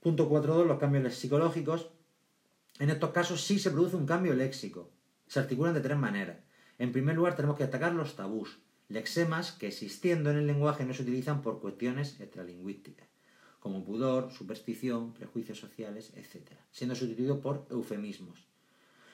Punto 0.00 0.28
4.2. 0.28 0.66
Los 0.66 0.78
cambios 0.78 1.14
psicológicos. 1.14 1.88
En 2.78 2.90
estos 2.90 3.10
casos 3.10 3.40
sí 3.40 3.58
se 3.58 3.70
produce 3.70 3.96
un 3.96 4.04
cambio 4.04 4.34
léxico. 4.34 4.90
Se 5.26 5.40
articulan 5.40 5.72
de 5.72 5.80
tres 5.80 5.96
maneras. 5.96 6.36
En 6.78 6.92
primer 6.92 7.16
lugar 7.16 7.34
tenemos 7.36 7.56
que 7.56 7.64
destacar 7.64 7.94
los 7.94 8.14
tabús, 8.14 8.58
lexemas 8.88 9.52
que 9.52 9.68
existiendo 9.68 10.30
en 10.30 10.38
el 10.38 10.46
lenguaje 10.46 10.84
no 10.84 10.94
se 10.94 11.02
utilizan 11.02 11.42
por 11.42 11.60
cuestiones 11.60 12.20
extralingüísticas, 12.20 13.08
como 13.60 13.84
pudor, 13.84 14.30
superstición, 14.30 15.12
prejuicios 15.12 15.58
sociales, 15.58 16.12
etc., 16.14 16.52
siendo 16.70 16.94
sustituidos 16.94 17.38
por 17.38 17.66
eufemismos. 17.70 18.46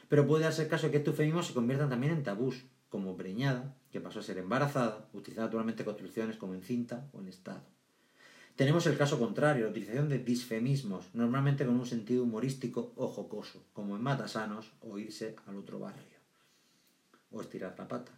Pero 0.08 0.26
puede 0.26 0.44
darse 0.44 0.62
el 0.62 0.68
caso 0.68 0.86
de 0.86 0.92
que 0.92 0.98
estos 0.98 1.12
eufemismos 1.12 1.46
se 1.46 1.54
conviertan 1.54 1.88
también 1.88 2.12
en 2.12 2.22
tabús, 2.22 2.64
como 2.90 3.16
preñada, 3.16 3.74
que 3.90 4.00
pasó 4.00 4.20
a 4.20 4.22
ser 4.22 4.36
embarazada, 4.36 5.08
utilizando 5.14 5.46
naturalmente 5.46 5.84
construcciones 5.84 6.36
como 6.36 6.54
en 6.54 6.62
cinta 6.62 7.08
o 7.12 7.20
en 7.20 7.28
estado. 7.28 7.62
Tenemos 8.56 8.86
el 8.86 8.98
caso 8.98 9.18
contrario, 9.18 9.64
la 9.64 9.70
utilización 9.70 10.10
de 10.10 10.18
disfemismos, 10.18 11.06
normalmente 11.14 11.64
con 11.64 11.80
un 11.80 11.86
sentido 11.86 12.24
humorístico 12.24 12.92
o 12.96 13.08
jocoso, 13.08 13.64
como 13.72 13.96
en 13.96 14.02
matasanos 14.02 14.72
o 14.82 14.98
irse 14.98 15.36
al 15.46 15.56
otro 15.56 15.78
barrio, 15.78 16.18
o 17.30 17.40
estirar 17.40 17.74
la 17.78 17.88
pata. 17.88 18.12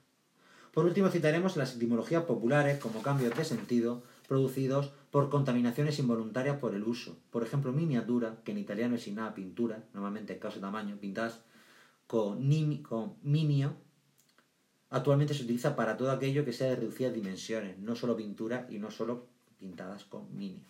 Por 0.75 0.87
último, 0.87 1.09
citaremos 1.09 1.57
las 1.57 1.77
etimologías 1.77 2.25
populares 2.25 2.79
como 2.79 3.01
cambios 3.01 3.37
de 3.37 3.45
sentido 3.45 4.03
producidos 4.27 4.91
por 5.13 5.31
contaminaciones 5.31 6.01
involuntarias 6.01 6.59
por 6.59 6.75
el 6.75 6.83
uso. 6.83 7.17
Por 7.31 7.45
ejemplo, 7.45 7.73
miniatura, 7.73 8.39
que 8.45 8.51
en 8.51 8.59
italiano 8.59 8.97
es 8.97 9.07
nada 9.09 9.35
pintura, 9.35 9.85
normalmente 9.95 10.33
es 10.33 10.41
caso 10.41 10.57
de 10.57 10.63
tamaño, 10.63 10.97
pintas 10.97 11.39
con, 12.09 12.47
minio, 13.23 13.75
actualmente 14.91 15.35
se 15.35 15.45
utiliza 15.45 15.77
para 15.77 15.97
todo 15.97 16.11
aquello 16.11 16.45
que 16.45 16.53
sea 16.53 16.71
de 16.71 16.77
reducidas 16.77 17.15
dimensiones, 17.15 17.79
no 17.79 17.95
solo 17.95 18.17
pintura 18.17 18.67
y 18.69 18.79
no 18.79 18.91
solo 18.91 19.27
pintadas 19.59 20.05
con 20.05 20.37
minio. 20.37 20.63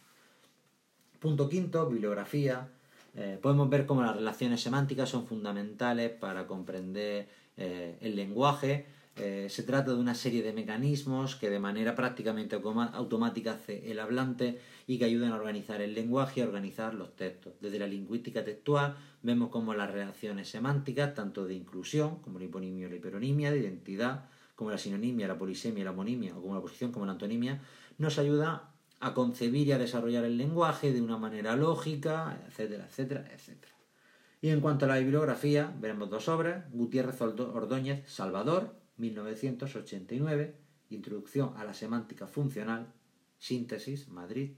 Punto 1.18 1.48
quinto, 1.48 1.88
bibliografía. 1.88 2.68
Eh, 3.16 3.38
podemos 3.40 3.70
ver 3.70 3.86
cómo 3.86 4.02
las 4.02 4.14
relaciones 4.14 4.60
semánticas 4.60 5.08
son 5.08 5.26
fundamentales 5.26 6.10
para 6.10 6.46
comprender 6.46 7.28
eh, 7.56 7.96
el 8.02 8.16
lenguaje. 8.16 8.86
Eh, 9.16 9.46
se 9.48 9.62
trata 9.62 9.92
de 9.92 9.98
una 9.98 10.14
serie 10.14 10.42
de 10.42 10.52
mecanismos 10.52 11.36
que 11.36 11.48
de 11.48 11.60
manera 11.60 11.94
prácticamente 11.94 12.56
automática 12.56 13.52
hace 13.52 13.90
el 13.90 14.00
hablante 14.00 14.58
y 14.88 14.98
que 14.98 15.04
ayudan 15.04 15.30
a 15.30 15.36
organizar 15.36 15.80
el 15.80 15.94
lenguaje 15.94 16.40
y 16.40 16.42
a 16.42 16.46
organizar 16.46 16.94
los 16.94 17.14
textos. 17.14 17.52
Desde 17.60 17.78
la 17.78 17.86
lingüística 17.86 18.44
textual 18.44 18.96
vemos 19.22 19.50
cómo 19.50 19.72
las 19.72 19.92
relaciones 19.92 20.48
semánticas, 20.48 21.14
tanto 21.14 21.46
de 21.46 21.54
inclusión, 21.54 22.20
como 22.22 22.40
la 22.40 22.46
hiponimia 22.46 22.88
o 22.88 22.90
la 22.90 22.96
hiperonimia, 22.96 23.52
de 23.52 23.60
identidad, 23.60 24.24
como 24.56 24.70
la 24.70 24.78
sinonimia, 24.78 25.28
la 25.28 25.38
polisemia, 25.38 25.84
la 25.84 25.92
homonimia, 25.92 26.36
o 26.36 26.42
como 26.42 26.56
la 26.56 26.60
posición, 26.60 26.90
como 26.90 27.06
la 27.06 27.12
antonimia, 27.12 27.60
nos 27.98 28.18
ayuda 28.18 28.72
a 28.98 29.14
concebir 29.14 29.68
y 29.68 29.72
a 29.72 29.78
desarrollar 29.78 30.24
el 30.24 30.36
lenguaje 30.38 30.92
de 30.92 31.00
una 31.00 31.18
manera 31.18 31.54
lógica, 31.54 32.40
etcétera, 32.48 32.86
etcétera, 32.86 33.28
etcétera. 33.32 33.74
Y 34.40 34.50
en 34.50 34.60
cuanto 34.60 34.86
a 34.86 34.88
la 34.88 34.98
bibliografía, 34.98 35.72
veremos 35.80 36.10
dos 36.10 36.28
obras, 36.28 36.70
Gutiérrez 36.72 37.20
Ordóñez, 37.20 38.02
Salvador, 38.06 38.83
1989, 38.96 40.54
Introducción 40.90 41.54
a 41.56 41.64
la 41.64 41.74
Semántica 41.74 42.26
Funcional, 42.26 42.92
Síntesis, 43.38 44.08
Madrid, 44.08 44.52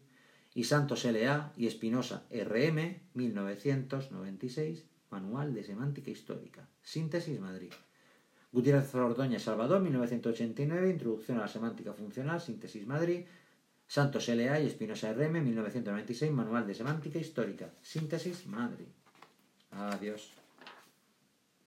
y 0.54 0.64
Santos 0.64 1.04
L.A. 1.04 1.52
y 1.56 1.66
Espinosa 1.66 2.24
R.M., 2.30 3.00
1996, 3.14 4.84
Manual 5.10 5.54
de 5.54 5.64
Semántica 5.64 6.10
Histórica, 6.10 6.68
Síntesis, 6.82 7.38
Madrid. 7.40 7.72
Gutiérrez 8.52 8.94
Ordóñez 8.94 9.42
Salvador, 9.42 9.82
1989, 9.82 10.90
Introducción 10.90 11.38
a 11.38 11.42
la 11.42 11.48
Semántica 11.48 11.92
Funcional, 11.92 12.40
Síntesis 12.40 12.86
Madrid. 12.86 13.24
Santos 13.86 14.28
L.A. 14.28 14.60
y 14.60 14.66
Espinosa 14.66 15.10
R.M., 15.10 15.40
1996, 15.40 16.32
Manual 16.32 16.66
de 16.66 16.74
Semántica 16.74 17.18
Histórica, 17.18 17.70
Síntesis 17.82 18.46
Madrid. 18.46 18.88
Adiós. 19.70 20.45